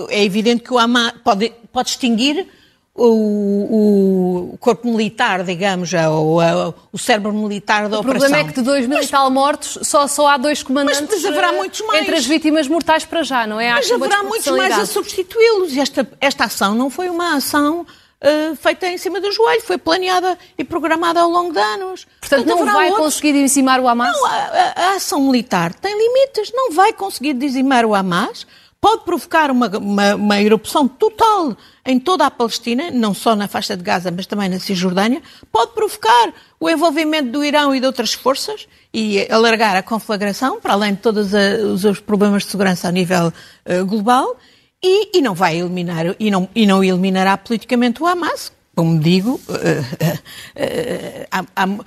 é 0.09 0.25
evidente 0.25 0.63
que 0.63 0.73
o 0.73 0.79
Hamas 0.79 1.13
pode, 1.23 1.53
pode 1.71 1.91
extinguir 1.91 2.49
o, 2.97 4.53
o, 4.55 4.59
corpo 4.59 4.89
militar, 4.89 5.45
digamos, 5.45 5.93
o, 5.93 6.73
o 6.93 6.99
cérebro 6.99 7.33
militar 7.33 7.89
da 7.89 7.99
o 7.99 8.01
operação. 8.01 8.29
O 8.29 8.31
problema 8.31 8.49
é 8.49 8.53
que 8.53 8.59
de 8.59 8.65
dois 8.65 8.87
mil 8.87 9.03
e 9.03 9.07
tal 9.07 9.31
mortos, 9.31 9.79
só, 9.83 10.07
só 10.07 10.29
há 10.29 10.37
dois 10.37 10.63
comandantes 10.63 11.23
mas 11.23 11.25
haverá 11.25 11.53
eh, 11.53 11.57
muitos 11.57 11.81
mais. 11.83 12.03
entre 12.03 12.17
as 12.17 12.25
vítimas 12.25 12.67
mortais 12.69 13.05
para 13.05 13.23
já, 13.23 13.47
não 13.47 13.61
é? 13.61 13.73
Mas 13.73 13.91
haverá 13.91 14.23
muitos 14.23 14.47
mais 14.49 14.79
a 14.79 14.87
substituí-los. 14.87 15.77
Esta, 15.77 16.09
esta 16.21 16.45
ação 16.45 16.75
não 16.75 16.89
foi 16.89 17.11
uma 17.11 17.37
ação 17.37 17.83
uh, 17.83 18.57
feita 18.57 18.87
em 18.87 18.97
cima 18.97 19.21
do 19.21 19.31
joelho, 19.31 19.61
foi 19.63 19.77
planeada 19.77 20.39
e 20.57 20.65
programada 20.65 21.21
ao 21.21 21.29
longo 21.29 21.53
de 21.53 21.61
anos. 21.61 22.07
Portanto, 22.21 22.45
Portanto 22.45 22.65
não 22.65 22.73
vai 22.73 22.91
outros... 22.91 23.05
conseguir 23.05 23.33
dizimar 23.35 23.79
o 23.79 23.89
Hamas? 23.89 24.17
Não, 24.17 24.27
a, 24.27 24.31
a, 24.31 24.73
a 24.77 24.95
ação 24.95 25.21
militar 25.21 25.75
tem 25.75 25.97
limites, 25.97 26.51
não 26.55 26.73
vai 26.73 26.93
conseguir 26.93 27.35
dizimar 27.35 27.85
o 27.85 27.95
Hamas 27.95 28.47
pode 28.81 29.05
provocar 29.05 29.51
uma, 29.51 29.69
uma, 29.79 30.15
uma, 30.15 30.41
erupção 30.41 30.87
total 30.87 31.57
em 31.85 31.99
toda 31.99 32.27
a 32.27 32.31
Palestina, 32.31 32.91
não 32.91 33.15
só 33.15 33.35
na 33.35 33.49
faixa 33.49 33.77
de 33.77 33.83
Gaza, 33.83 34.11
mas 34.11 34.27
também 34.27 34.49
na 34.49 34.59
Cisjordânia, 34.59 35.23
pode 35.51 35.73
provocar 35.73 36.33
o 36.61 36.69
envolvimento 36.69 37.31
do 37.31 37.45
Irão 37.45 37.75
e 37.75 37.81
de 37.81 37.87
outras 37.87 38.13
forças 38.13 38.69
e 38.93 39.27
alargar 39.31 39.77
a 39.77 39.83
conflagração, 39.83 40.61
para 40.61 40.75
além 40.75 40.95
de 40.95 41.01
todos 41.01 41.33
os 41.85 42.01
problemas 42.01 42.45
de 42.45 42.51
segurança 42.51 42.89
a 42.89 42.93
nível 42.93 43.29
uh, 43.29 43.85
global, 43.87 44.37
e, 44.83 45.19
e, 45.19 45.23
não 45.23 45.35
vai 45.35 45.59
eliminar, 45.59 46.15
e 46.19 46.31
não, 46.31 46.49
e 46.55 46.67
não 46.67 46.85
eliminará 46.85 47.37
politicamente 47.37 48.03
o 48.03 48.07
Hamas, 48.07 48.53
como 48.75 49.01
digo, 49.01 49.41
uh, 49.49 49.61
uh, 51.81 51.85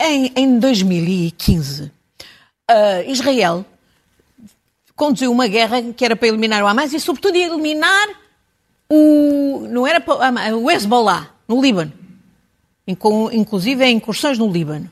em, 0.00 0.32
em 0.36 0.58
2015, 0.58 1.92
Israel 3.06 3.64
conduziu 4.96 5.30
uma 5.30 5.46
guerra 5.46 5.92
que 5.92 6.04
era 6.04 6.16
para 6.16 6.26
eliminar 6.26 6.64
o 6.64 6.66
Hamas 6.66 6.92
e, 6.92 6.98
sobretudo, 6.98 7.36
eliminar 7.36 8.08
o. 8.88 9.68
não 9.70 9.86
era 9.86 10.00
para, 10.00 10.56
o 10.56 10.70
Hezbollah, 10.70 11.30
no 11.46 11.60
Líbano. 11.60 11.92
Inclusive 13.32 13.84
em 13.84 13.96
incursões 13.96 14.38
no 14.38 14.50
Líbano. 14.50 14.90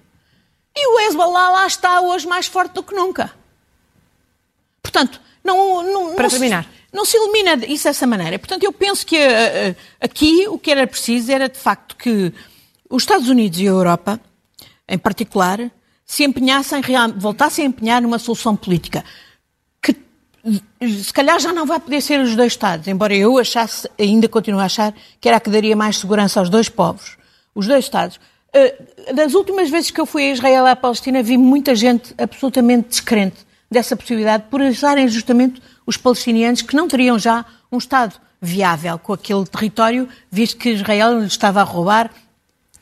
E 0.77 0.87
o 0.89 1.01
Hezbollah 1.01 1.51
lá 1.51 1.67
está 1.67 2.01
hoje 2.01 2.27
mais 2.27 2.47
forte 2.47 2.75
do 2.75 2.83
que 2.83 2.95
nunca. 2.95 3.33
Portanto, 4.83 5.21
Não, 5.43 5.83
não, 5.83 6.15
Para 6.15 6.25
não 6.25 6.31
terminar. 6.31 6.65
Se, 6.65 6.71
não 6.93 7.05
se 7.05 7.17
elimina 7.17 7.65
isso 7.67 7.85
dessa 7.85 8.07
maneira. 8.07 8.39
Portanto, 8.39 8.65
eu 8.65 8.73
penso 8.73 9.07
que 9.07 9.17
uh, 9.17 9.77
aqui 10.01 10.47
o 10.49 10.59
que 10.59 10.71
era 10.71 10.87
preciso 10.87 11.31
era, 11.31 11.49
de 11.49 11.59
facto, 11.59 11.97
que 11.97 12.33
os 12.91 13.03
Estados 13.03 13.29
Unidos 13.29 13.59
e 13.61 13.63
a 13.63 13.71
Europa, 13.71 14.21
em 14.89 14.99
particular, 14.99 15.71
se 16.05 16.25
empenhassem, 16.25 16.83
voltassem 17.17 17.65
a 17.65 17.69
empenhar 17.69 18.03
numa 18.03 18.19
solução 18.19 18.57
política 18.57 19.05
se 20.81 21.13
calhar 21.13 21.41
já 21.41 21.53
não 21.53 21.65
vai 21.65 21.81
poder 21.81 22.01
ser 22.01 22.21
os 22.21 22.37
dois 22.37 22.53
Estados, 22.53 22.87
embora 22.87 23.15
eu 23.15 23.39
achasse, 23.39 23.89
ainda 23.99 24.29
continuo 24.29 24.61
a 24.61 24.65
achar, 24.65 24.95
que 25.21 25.29
era 25.29 25.39
a 25.39 25.41
que 25.41 25.49
daria 25.49 25.75
mais 25.75 25.99
segurança 25.99 26.39
aos 26.39 26.51
dois 26.51 26.69
povos, 26.69 27.17
os 27.55 27.67
dois 27.67 27.85
Estados. 27.85 28.21
Das 29.15 29.35
últimas 29.35 29.71
vezes 29.71 29.91
que 29.91 30.01
eu 30.01 30.07
fui 30.07 30.25
a 30.25 30.33
Israel 30.33 30.67
e 30.67 30.71
à 30.71 30.77
Palestina, 30.77 31.23
vi 31.23 31.37
muita 31.37 31.75
gente 31.75 32.15
absolutamente 32.19 32.91
descrente 32.91 33.39
dessa 33.71 33.97
possibilidade 33.97 34.45
por 34.51 34.61
acharem 34.63 35.09
justamente 35.09 35.61
os 35.87 35.97
palestinianos 35.97 36.63
que 36.63 36.77
não 36.77 36.87
teriam 36.87 37.19
já 37.19 37.45
um 37.73 37.79
Estado 37.79 38.15
viável 38.41 38.99
com 38.99 39.13
aquele 39.15 39.45
território, 39.47 40.09
visto 40.31 40.59
que 40.59 40.71
Israel 40.71 41.21
lhes 41.21 41.33
estava 41.33 41.61
a 41.61 41.65
roubar, 41.65 42.11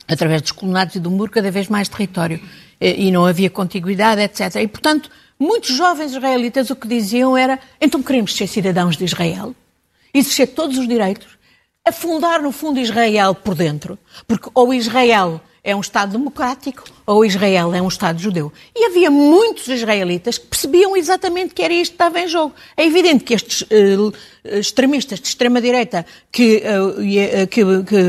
através 0.07 0.41
dos 0.41 0.51
colonatos 0.51 0.95
e 0.95 0.99
do 0.99 1.09
muro, 1.09 1.31
cada 1.31 1.49
vez 1.49 1.69
mais 1.69 1.87
território. 1.87 2.39
E 2.79 3.09
não 3.11 3.25
havia 3.25 3.49
contiguidade, 3.49 4.21
etc. 4.21 4.55
E, 4.61 4.67
portanto, 4.67 5.09
muitos 5.39 5.75
jovens 5.75 6.11
israelitas 6.11 6.69
o 6.69 6.75
que 6.75 6.87
diziam 6.87 7.37
era: 7.37 7.59
então 7.79 8.01
queremos 8.01 8.35
ser 8.35 8.47
cidadãos 8.47 8.97
de 8.97 9.05
Israel, 9.05 9.55
exercer 10.13 10.47
todos 10.47 10.77
os 10.77 10.87
direitos, 10.87 11.37
afundar 11.85 12.41
no 12.41 12.51
fundo 12.51 12.79
Israel 12.79 13.35
por 13.35 13.55
dentro, 13.55 13.97
porque 14.27 14.49
ou 14.53 14.73
Israel 14.73 15.41
é 15.63 15.73
um 15.73 15.79
Estado 15.79 16.11
democrático 16.11 16.83
ou 17.05 17.23
Israel 17.23 17.73
é 17.73 17.81
um 17.81 17.87
Estado 17.87 18.19
judeu. 18.19 18.51
E 18.75 18.85
havia 18.85 19.09
muitos 19.09 19.67
israelitas 19.69 20.37
que 20.37 20.47
percebiam 20.47 20.95
exatamente 20.97 21.53
que 21.53 21.63
era 21.63 21.73
isto 21.73 21.91
que 21.91 21.95
estava 21.95 22.19
em 22.19 22.27
jogo. 22.27 22.53
É 22.75 22.85
evidente 22.85 23.23
que 23.23 23.33
estes 23.33 23.61
uh, 23.61 24.13
extremistas 24.43 25.21
de 25.21 25.27
extrema-direita 25.27 26.05
que, 26.31 26.57
uh, 26.57 27.47
que, 27.47 27.63
que, 27.83 28.03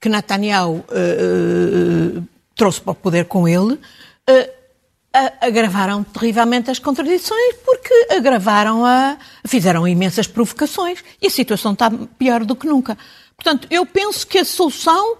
que 0.00 0.08
Netanyahu 0.08 0.76
uh, 0.76 2.22
trouxe 2.54 2.80
para 2.80 2.92
o 2.92 2.94
poder 2.94 3.24
com 3.24 3.48
ele 3.48 3.78
agravaram 5.40 6.04
terrivelmente 6.04 6.70
as 6.70 6.78
contradições 6.78 7.56
porque 7.64 7.92
agravaram 8.10 8.84
a. 8.84 9.16
fizeram 9.46 9.86
imensas 9.86 10.26
provocações 10.26 11.02
e 11.20 11.26
a 11.26 11.30
situação 11.30 11.72
está 11.72 11.90
pior 11.90 12.44
do 12.44 12.54
que 12.54 12.66
nunca. 12.66 12.96
Portanto, 13.36 13.66
eu 13.70 13.84
penso 13.84 14.26
que 14.26 14.38
a 14.38 14.44
solução 14.44 15.16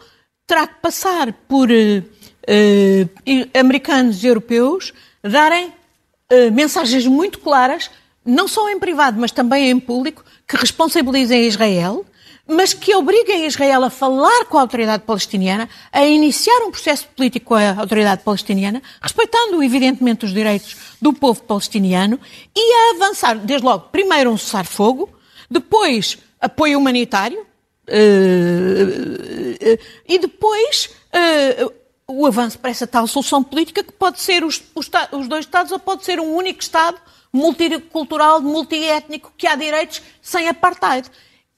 terá 0.46 0.66
que 0.66 0.80
passar 0.80 1.32
por 1.48 1.70
uh, 1.70 1.74
uh, 1.74 3.58
americanos 3.58 4.22
e 4.22 4.26
europeus 4.26 4.92
darem 5.22 5.68
uh, 5.68 6.52
mensagens 6.52 7.06
muito 7.06 7.38
claras, 7.38 7.90
não 8.24 8.46
só 8.46 8.68
em 8.70 8.78
privado, 8.78 9.20
mas 9.20 9.32
também 9.32 9.70
em 9.70 9.80
público, 9.80 10.24
que 10.46 10.56
responsabilizem 10.56 11.46
Israel, 11.46 12.04
mas 12.50 12.74
que 12.74 12.94
obriguem 12.94 13.46
Israel 13.46 13.84
a 13.84 13.90
falar 13.90 14.44
com 14.46 14.58
a 14.58 14.62
autoridade 14.62 15.04
palestiniana, 15.04 15.68
a 15.92 16.04
iniciar 16.04 16.62
um 16.64 16.70
processo 16.70 17.06
político 17.08 17.46
com 17.46 17.54
a 17.54 17.80
autoridade 17.80 18.22
palestiniana, 18.22 18.82
respeitando, 19.00 19.62
evidentemente, 19.62 20.24
os 20.24 20.34
direitos 20.34 20.76
do 21.00 21.12
povo 21.12 21.42
palestiniano 21.42 22.18
e 22.54 22.74
a 22.74 22.96
avançar, 22.96 23.38
desde 23.38 23.64
logo, 23.64 23.88
primeiro 23.90 24.30
um 24.30 24.36
cessar-fogo, 24.36 25.08
depois 25.48 26.18
apoio 26.40 26.78
humanitário, 26.78 27.46
Uh, 27.90 29.54
uh, 29.56 29.78
e 30.06 30.16
depois 30.20 30.90
uh, 31.12 31.72
o 32.06 32.24
avanço 32.24 32.56
para 32.56 32.70
essa 32.70 32.86
tal 32.86 33.04
solução 33.08 33.42
política 33.42 33.82
que 33.82 33.90
pode 33.90 34.20
ser 34.20 34.44
os, 34.44 34.62
os, 34.76 35.26
dois 35.26 35.44
Estados 35.44 35.72
ou 35.72 35.78
pode 35.80 36.04
ser 36.04 36.20
um 36.20 36.36
único 36.36 36.60
Estado 36.60 36.98
multicultural, 37.32 38.40
multiétnico, 38.40 39.32
que 39.36 39.46
há 39.46 39.56
direitos 39.56 40.02
sem 40.22 40.48
apartheid. 40.48 41.10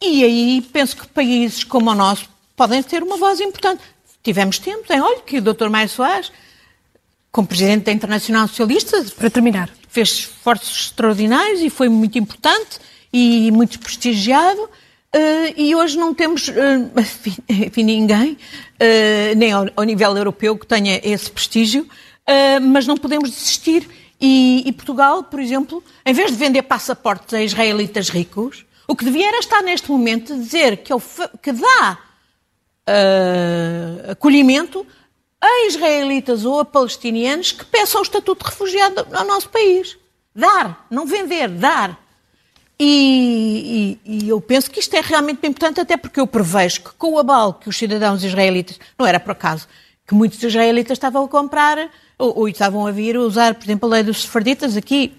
E 0.02 0.24
aí 0.24 0.68
penso 0.72 0.96
que 0.96 1.06
países 1.06 1.62
como 1.62 1.90
o 1.90 1.94
nosso 1.94 2.28
podem 2.56 2.82
ter 2.82 3.04
uma 3.04 3.16
voz 3.16 3.40
importante. 3.40 3.80
Tivemos 4.22 4.58
tempo, 4.58 4.86
tem 4.86 5.00
olho, 5.00 5.22
que 5.22 5.38
o 5.38 5.42
Dr. 5.42 5.68
Mário 5.68 5.88
Soares, 5.88 6.32
como 7.30 7.46
presidente 7.46 7.84
da 7.84 7.92
Internacional 7.92 8.48
Socialista, 8.48 9.04
para 9.16 9.30
terminar, 9.30 9.70
fez 9.88 10.10
esforços 10.10 10.86
extraordinários 10.86 11.60
e 11.60 11.70
foi 11.70 11.88
muito 11.88 12.18
importante 12.18 12.80
e 13.12 13.50
muito 13.52 13.78
prestigiado. 13.78 14.60
Uh, 15.14 15.52
e 15.56 15.74
hoje 15.74 15.98
não 15.98 16.14
temos, 16.14 16.48
uh, 16.48 16.52
enfim, 17.48 17.82
ninguém, 17.82 18.32
uh, 18.32 19.36
nem 19.36 19.52
ao, 19.52 19.66
ao, 19.76 19.84
nível 19.84 20.16
europeu, 20.16 20.56
que 20.56 20.66
tenha 20.66 21.00
esse 21.04 21.30
prestígio, 21.30 21.86
mas 22.62 22.86
não 22.86 22.96
podemos 22.96 23.30
desistir. 23.30 23.88
E, 24.20 24.62
e, 24.66 24.72
Portugal, 24.72 25.24
por 25.24 25.40
exemplo, 25.40 25.82
em 26.06 26.14
vez 26.14 26.30
de 26.30 26.36
vender 26.36 26.62
passaportes 26.62 27.34
a 27.34 27.42
israelitas 27.42 28.08
ricos, 28.08 28.64
o 28.92 28.96
que 28.96 29.06
devia 29.06 29.28
era 29.28 29.38
estar 29.38 29.62
neste 29.62 29.90
momento 29.90 30.36
dizer 30.36 30.76
que, 30.78 30.92
que 31.40 31.52
dá 31.52 31.98
acolhimento 34.10 34.86
a 35.40 35.66
israelitas 35.66 36.44
ou 36.44 36.60
a 36.60 36.64
palestinianos 36.64 37.52
que 37.52 37.64
peçam 37.64 38.00
o 38.00 38.04
estatuto 38.04 38.44
de 38.44 38.50
refugiado 38.50 39.06
ao 39.12 39.24
nosso 39.24 39.48
país. 39.48 39.96
Dar, 40.34 40.86
não 40.90 41.06
vender, 41.06 41.48
dar. 41.48 41.98
E, 42.78 43.98
e, 44.04 44.24
e, 44.24 44.28
eu 44.28 44.40
penso 44.42 44.70
que 44.70 44.80
isto 44.80 44.94
é 44.94 45.00
realmente 45.00 45.46
importante, 45.46 45.80
até 45.80 45.96
porque 45.96 46.20
eu 46.20 46.26
prevejo 46.26 46.82
que 46.82 46.90
com 46.98 47.12
o 47.14 47.18
abalo 47.18 47.54
que 47.54 47.70
os 47.70 47.76
cidadãos 47.76 48.22
israelitas, 48.22 48.78
não 48.98 49.06
era 49.06 49.18
por 49.18 49.30
acaso, 49.30 49.66
que 50.06 50.14
muitos 50.14 50.42
israelitas 50.42 50.96
estavam 50.96 51.24
a 51.24 51.28
comprar 51.28 51.90
ou, 52.18 52.40
ou 52.40 52.48
estavam 52.48 52.86
a 52.86 52.90
vir 52.90 53.16
a 53.16 53.20
usar, 53.20 53.54
por 53.54 53.64
exemplo, 53.64 53.88
a 53.88 53.92
lei 53.94 54.02
dos 54.02 54.22
sefarditas 54.22 54.76
aqui. 54.76 55.14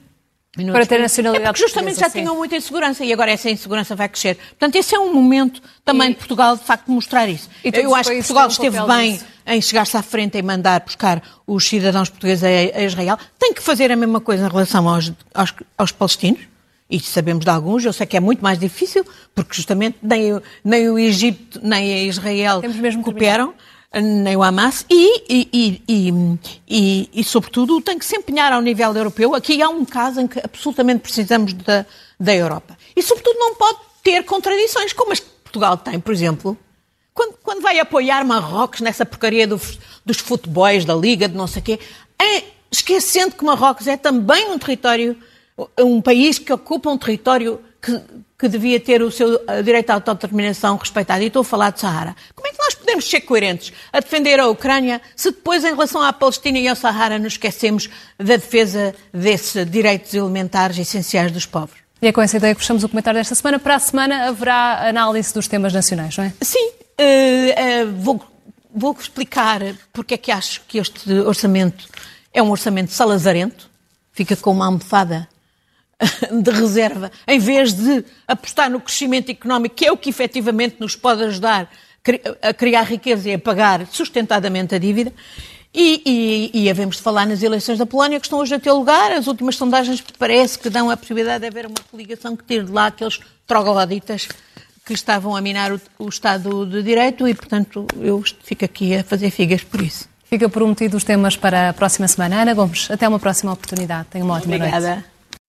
Para 0.55 0.85
ter 0.85 0.99
nacionalidade. 0.99 1.49
É 1.49 1.51
porque 1.51 1.63
justamente 1.63 1.99
já 1.99 2.09
tinham 2.09 2.35
muita 2.35 2.55
insegurança 2.55 3.03
e 3.03 3.11
agora 3.11 3.31
essa 3.31 3.49
insegurança 3.49 3.95
vai 3.95 4.07
crescer. 4.07 4.35
Portanto, 4.35 4.75
esse 4.75 4.93
é 4.93 4.99
um 4.99 5.11
momento 5.11 5.59
também 5.83 6.09
de 6.09 6.15
Portugal, 6.15 6.55
de 6.55 6.63
facto, 6.63 6.91
mostrar 6.91 7.27
isso. 7.27 7.49
Eu 7.63 7.95
acho 7.95 8.09
que 8.11 8.17
Portugal 8.17 8.47
esteve 8.47 8.81
bem 8.85 9.13
disso. 9.13 9.25
em 9.47 9.59
chegar-se 9.59 9.97
à 9.97 10.03
frente 10.03 10.37
e 10.37 10.43
mandar 10.43 10.81
buscar 10.81 11.23
os 11.47 11.67
cidadãos 11.67 12.09
portugueses 12.09 12.43
a, 12.43 12.77
a, 12.77 12.83
Israel. 12.83 13.17
Tem 13.39 13.51
que 13.51 13.63
fazer 13.63 13.91
a 13.91 13.95
mesma 13.95 14.21
coisa 14.21 14.45
em 14.45 14.49
relação 14.49 14.87
aos, 14.87 15.11
aos, 15.33 15.53
aos 15.75 15.91
palestinos 15.91 16.41
e 16.89 16.99
sabemos 16.99 17.43
de 17.43 17.49
alguns, 17.49 17.83
eu 17.83 17.91
sei 17.91 18.05
que 18.05 18.15
é 18.15 18.19
muito 18.19 18.43
mais 18.43 18.59
difícil, 18.59 19.03
porque 19.33 19.55
justamente 19.55 19.97
nem, 20.03 20.39
nem 20.63 20.89
o 20.89 20.99
Egito 20.99 21.59
nem 21.63 21.91
a 21.91 22.03
Israel 22.03 22.61
cooperam, 23.03 23.55
nem 24.01 24.35
o 24.35 24.43
Hamas, 24.43 24.85
e, 24.89 25.23
e, 25.29 25.81
e, 25.87 26.39
e, 26.67 27.09
e, 27.13 27.23
sobretudo, 27.23 27.79
tem 27.81 27.97
que 27.97 28.05
se 28.05 28.17
empenhar 28.17 28.51
ao 28.51 28.61
nível 28.61 28.95
europeu. 28.95 29.35
Aqui 29.35 29.61
há 29.61 29.69
um 29.69 29.85
caso 29.85 30.21
em 30.21 30.27
que 30.27 30.39
absolutamente 30.43 31.01
precisamos 31.01 31.53
da, 31.53 31.85
da 32.19 32.35
Europa. 32.35 32.77
E, 32.95 33.03
sobretudo, 33.03 33.37
não 33.37 33.55
pode 33.55 33.79
ter 34.03 34.23
contradições, 34.23 34.93
como 34.93 35.11
as 35.11 35.19
que 35.19 35.29
Portugal 35.43 35.77
tem, 35.77 35.99
por 35.99 36.11
exemplo, 36.11 36.57
quando, 37.13 37.37
quando 37.43 37.61
vai 37.61 37.79
apoiar 37.79 38.25
Marrocos 38.25 38.81
nessa 38.81 39.05
porcaria 39.05 39.47
do, 39.47 39.61
dos 40.03 40.17
futebols, 40.17 40.85
da 40.85 40.95
Liga, 40.95 41.29
de 41.29 41.35
não 41.35 41.45
sei 41.45 41.61
o 41.61 41.65
quê, 41.65 41.79
é, 42.19 42.43
esquecendo 42.71 43.35
que 43.35 43.45
Marrocos 43.45 43.87
é 43.87 43.95
também 43.95 44.49
um 44.49 44.57
território 44.57 45.15
um 45.79 46.01
país 46.01 46.39
que 46.39 46.51
ocupa 46.51 46.89
um 46.89 46.97
território 46.97 47.59
que, 47.81 48.01
que 48.37 48.47
devia 48.47 48.79
ter 48.79 49.01
o 49.01 49.11
seu 49.11 49.39
direito 49.63 49.89
à 49.89 49.93
autodeterminação 49.95 50.75
respeitado. 50.75 51.23
E 51.23 51.27
estou 51.27 51.41
a 51.41 51.45
falar 51.45 51.71
de 51.71 51.79
Sahara. 51.79 52.15
Como 52.35 52.47
é 52.47 52.51
que 52.51 52.57
nós 52.57 52.73
podemos 52.73 53.09
ser 53.09 53.21
coerentes 53.21 53.71
a 53.91 53.99
defender 53.99 54.39
a 54.39 54.47
Ucrânia 54.47 55.01
se 55.15 55.31
depois, 55.31 55.63
em 55.63 55.69
relação 55.69 56.01
à 56.01 56.11
Palestina 56.11 56.59
e 56.59 56.67
ao 56.67 56.75
Sahara, 56.75 57.17
nos 57.17 57.33
esquecemos 57.33 57.89
da 58.17 58.35
defesa 58.35 58.93
desses 59.13 59.69
direitos 59.69 60.13
elementares 60.13 60.77
essenciais 60.77 61.31
dos 61.31 61.45
povos? 61.45 61.83
E 62.01 62.07
é 62.07 62.11
com 62.11 62.21
essa 62.21 62.35
ideia 62.35 62.53
que 62.53 62.59
fechamos 62.59 62.83
o 62.83 62.89
comentário 62.89 63.17
desta 63.17 63.33
semana. 63.33 63.57
Para 63.57 63.75
a 63.75 63.79
semana 63.79 64.27
haverá 64.27 64.89
análise 64.89 65.33
dos 65.33 65.47
temas 65.47 65.71
nacionais, 65.71 66.17
não 66.17 66.25
é? 66.25 66.33
Sim. 66.41 66.71
Uh, 66.99 67.87
uh, 67.87 67.93
vou, 67.97 68.21
vou 68.75 68.95
explicar 68.99 69.61
porque 69.93 70.15
é 70.15 70.17
que 70.17 70.29
acho 70.29 70.61
que 70.67 70.79
este 70.79 71.11
orçamento 71.19 71.87
é 72.33 72.43
um 72.43 72.51
orçamento 72.51 72.91
salazarento. 72.91 73.69
Fica 74.11 74.35
com 74.35 74.51
uma 74.51 74.65
almofada 74.65 75.29
de 76.31 76.51
reserva, 76.51 77.11
em 77.27 77.39
vez 77.39 77.73
de 77.73 78.03
apostar 78.27 78.69
no 78.69 78.79
crescimento 78.79 79.29
económico, 79.29 79.75
que 79.75 79.85
é 79.85 79.91
o 79.91 79.97
que 79.97 80.09
efetivamente 80.09 80.77
nos 80.79 80.95
pode 80.95 81.23
ajudar 81.23 81.69
a 82.41 82.53
criar 82.53 82.83
riqueza 82.83 83.29
e 83.29 83.33
a 83.33 83.39
pagar 83.39 83.87
sustentadamente 83.87 84.75
a 84.75 84.77
dívida. 84.77 85.13
E, 85.73 86.51
e, 86.53 86.63
e 86.63 86.69
havemos 86.69 86.97
de 86.97 87.01
falar 87.01 87.25
nas 87.25 87.41
eleições 87.41 87.79
da 87.79 87.85
Polónia 87.85 88.19
que 88.19 88.27
estão 88.27 88.39
hoje 88.39 88.53
a 88.53 88.59
ter 88.59 88.71
lugar. 88.71 89.11
As 89.11 89.25
últimas 89.25 89.55
sondagens 89.55 90.03
parece 90.19 90.59
que 90.59 90.69
dão 90.69 90.89
a 90.89 90.95
possibilidade 90.95 91.41
de 91.41 91.47
haver 91.47 91.65
uma 91.65 91.79
coligação 91.89 92.35
que 92.35 92.43
tire 92.43 92.63
de 92.63 92.71
lá 92.71 92.87
aqueles 92.87 93.19
trogloditas 93.47 94.27
que 94.85 94.93
estavam 94.93 95.35
a 95.35 95.41
minar 95.41 95.71
o, 95.71 95.81
o, 95.97 96.09
Estado 96.09 96.65
de 96.65 96.83
Direito 96.83 97.27
e, 97.27 97.33
portanto, 97.33 97.87
eu 97.99 98.21
fico 98.43 98.65
aqui 98.65 98.95
a 98.95 99.03
fazer 99.03 99.31
figas 99.31 99.63
por 99.63 99.81
isso. 99.81 100.07
Fica 100.25 100.47
prometido 100.47 100.97
os 100.97 101.03
temas 101.03 101.35
para 101.35 101.69
a 101.69 101.73
próxima 101.73 102.07
semana. 102.07 102.41
Ana 102.41 102.53
Gomes, 102.53 102.91
até 102.91 103.07
uma 103.07 103.19
próxima 103.19 103.53
oportunidade. 103.53 104.09
Tenha 104.11 104.23
uma 104.23 104.35
ótima 104.35 104.55
Obrigada. 104.55 104.95
noite. 104.95 105.12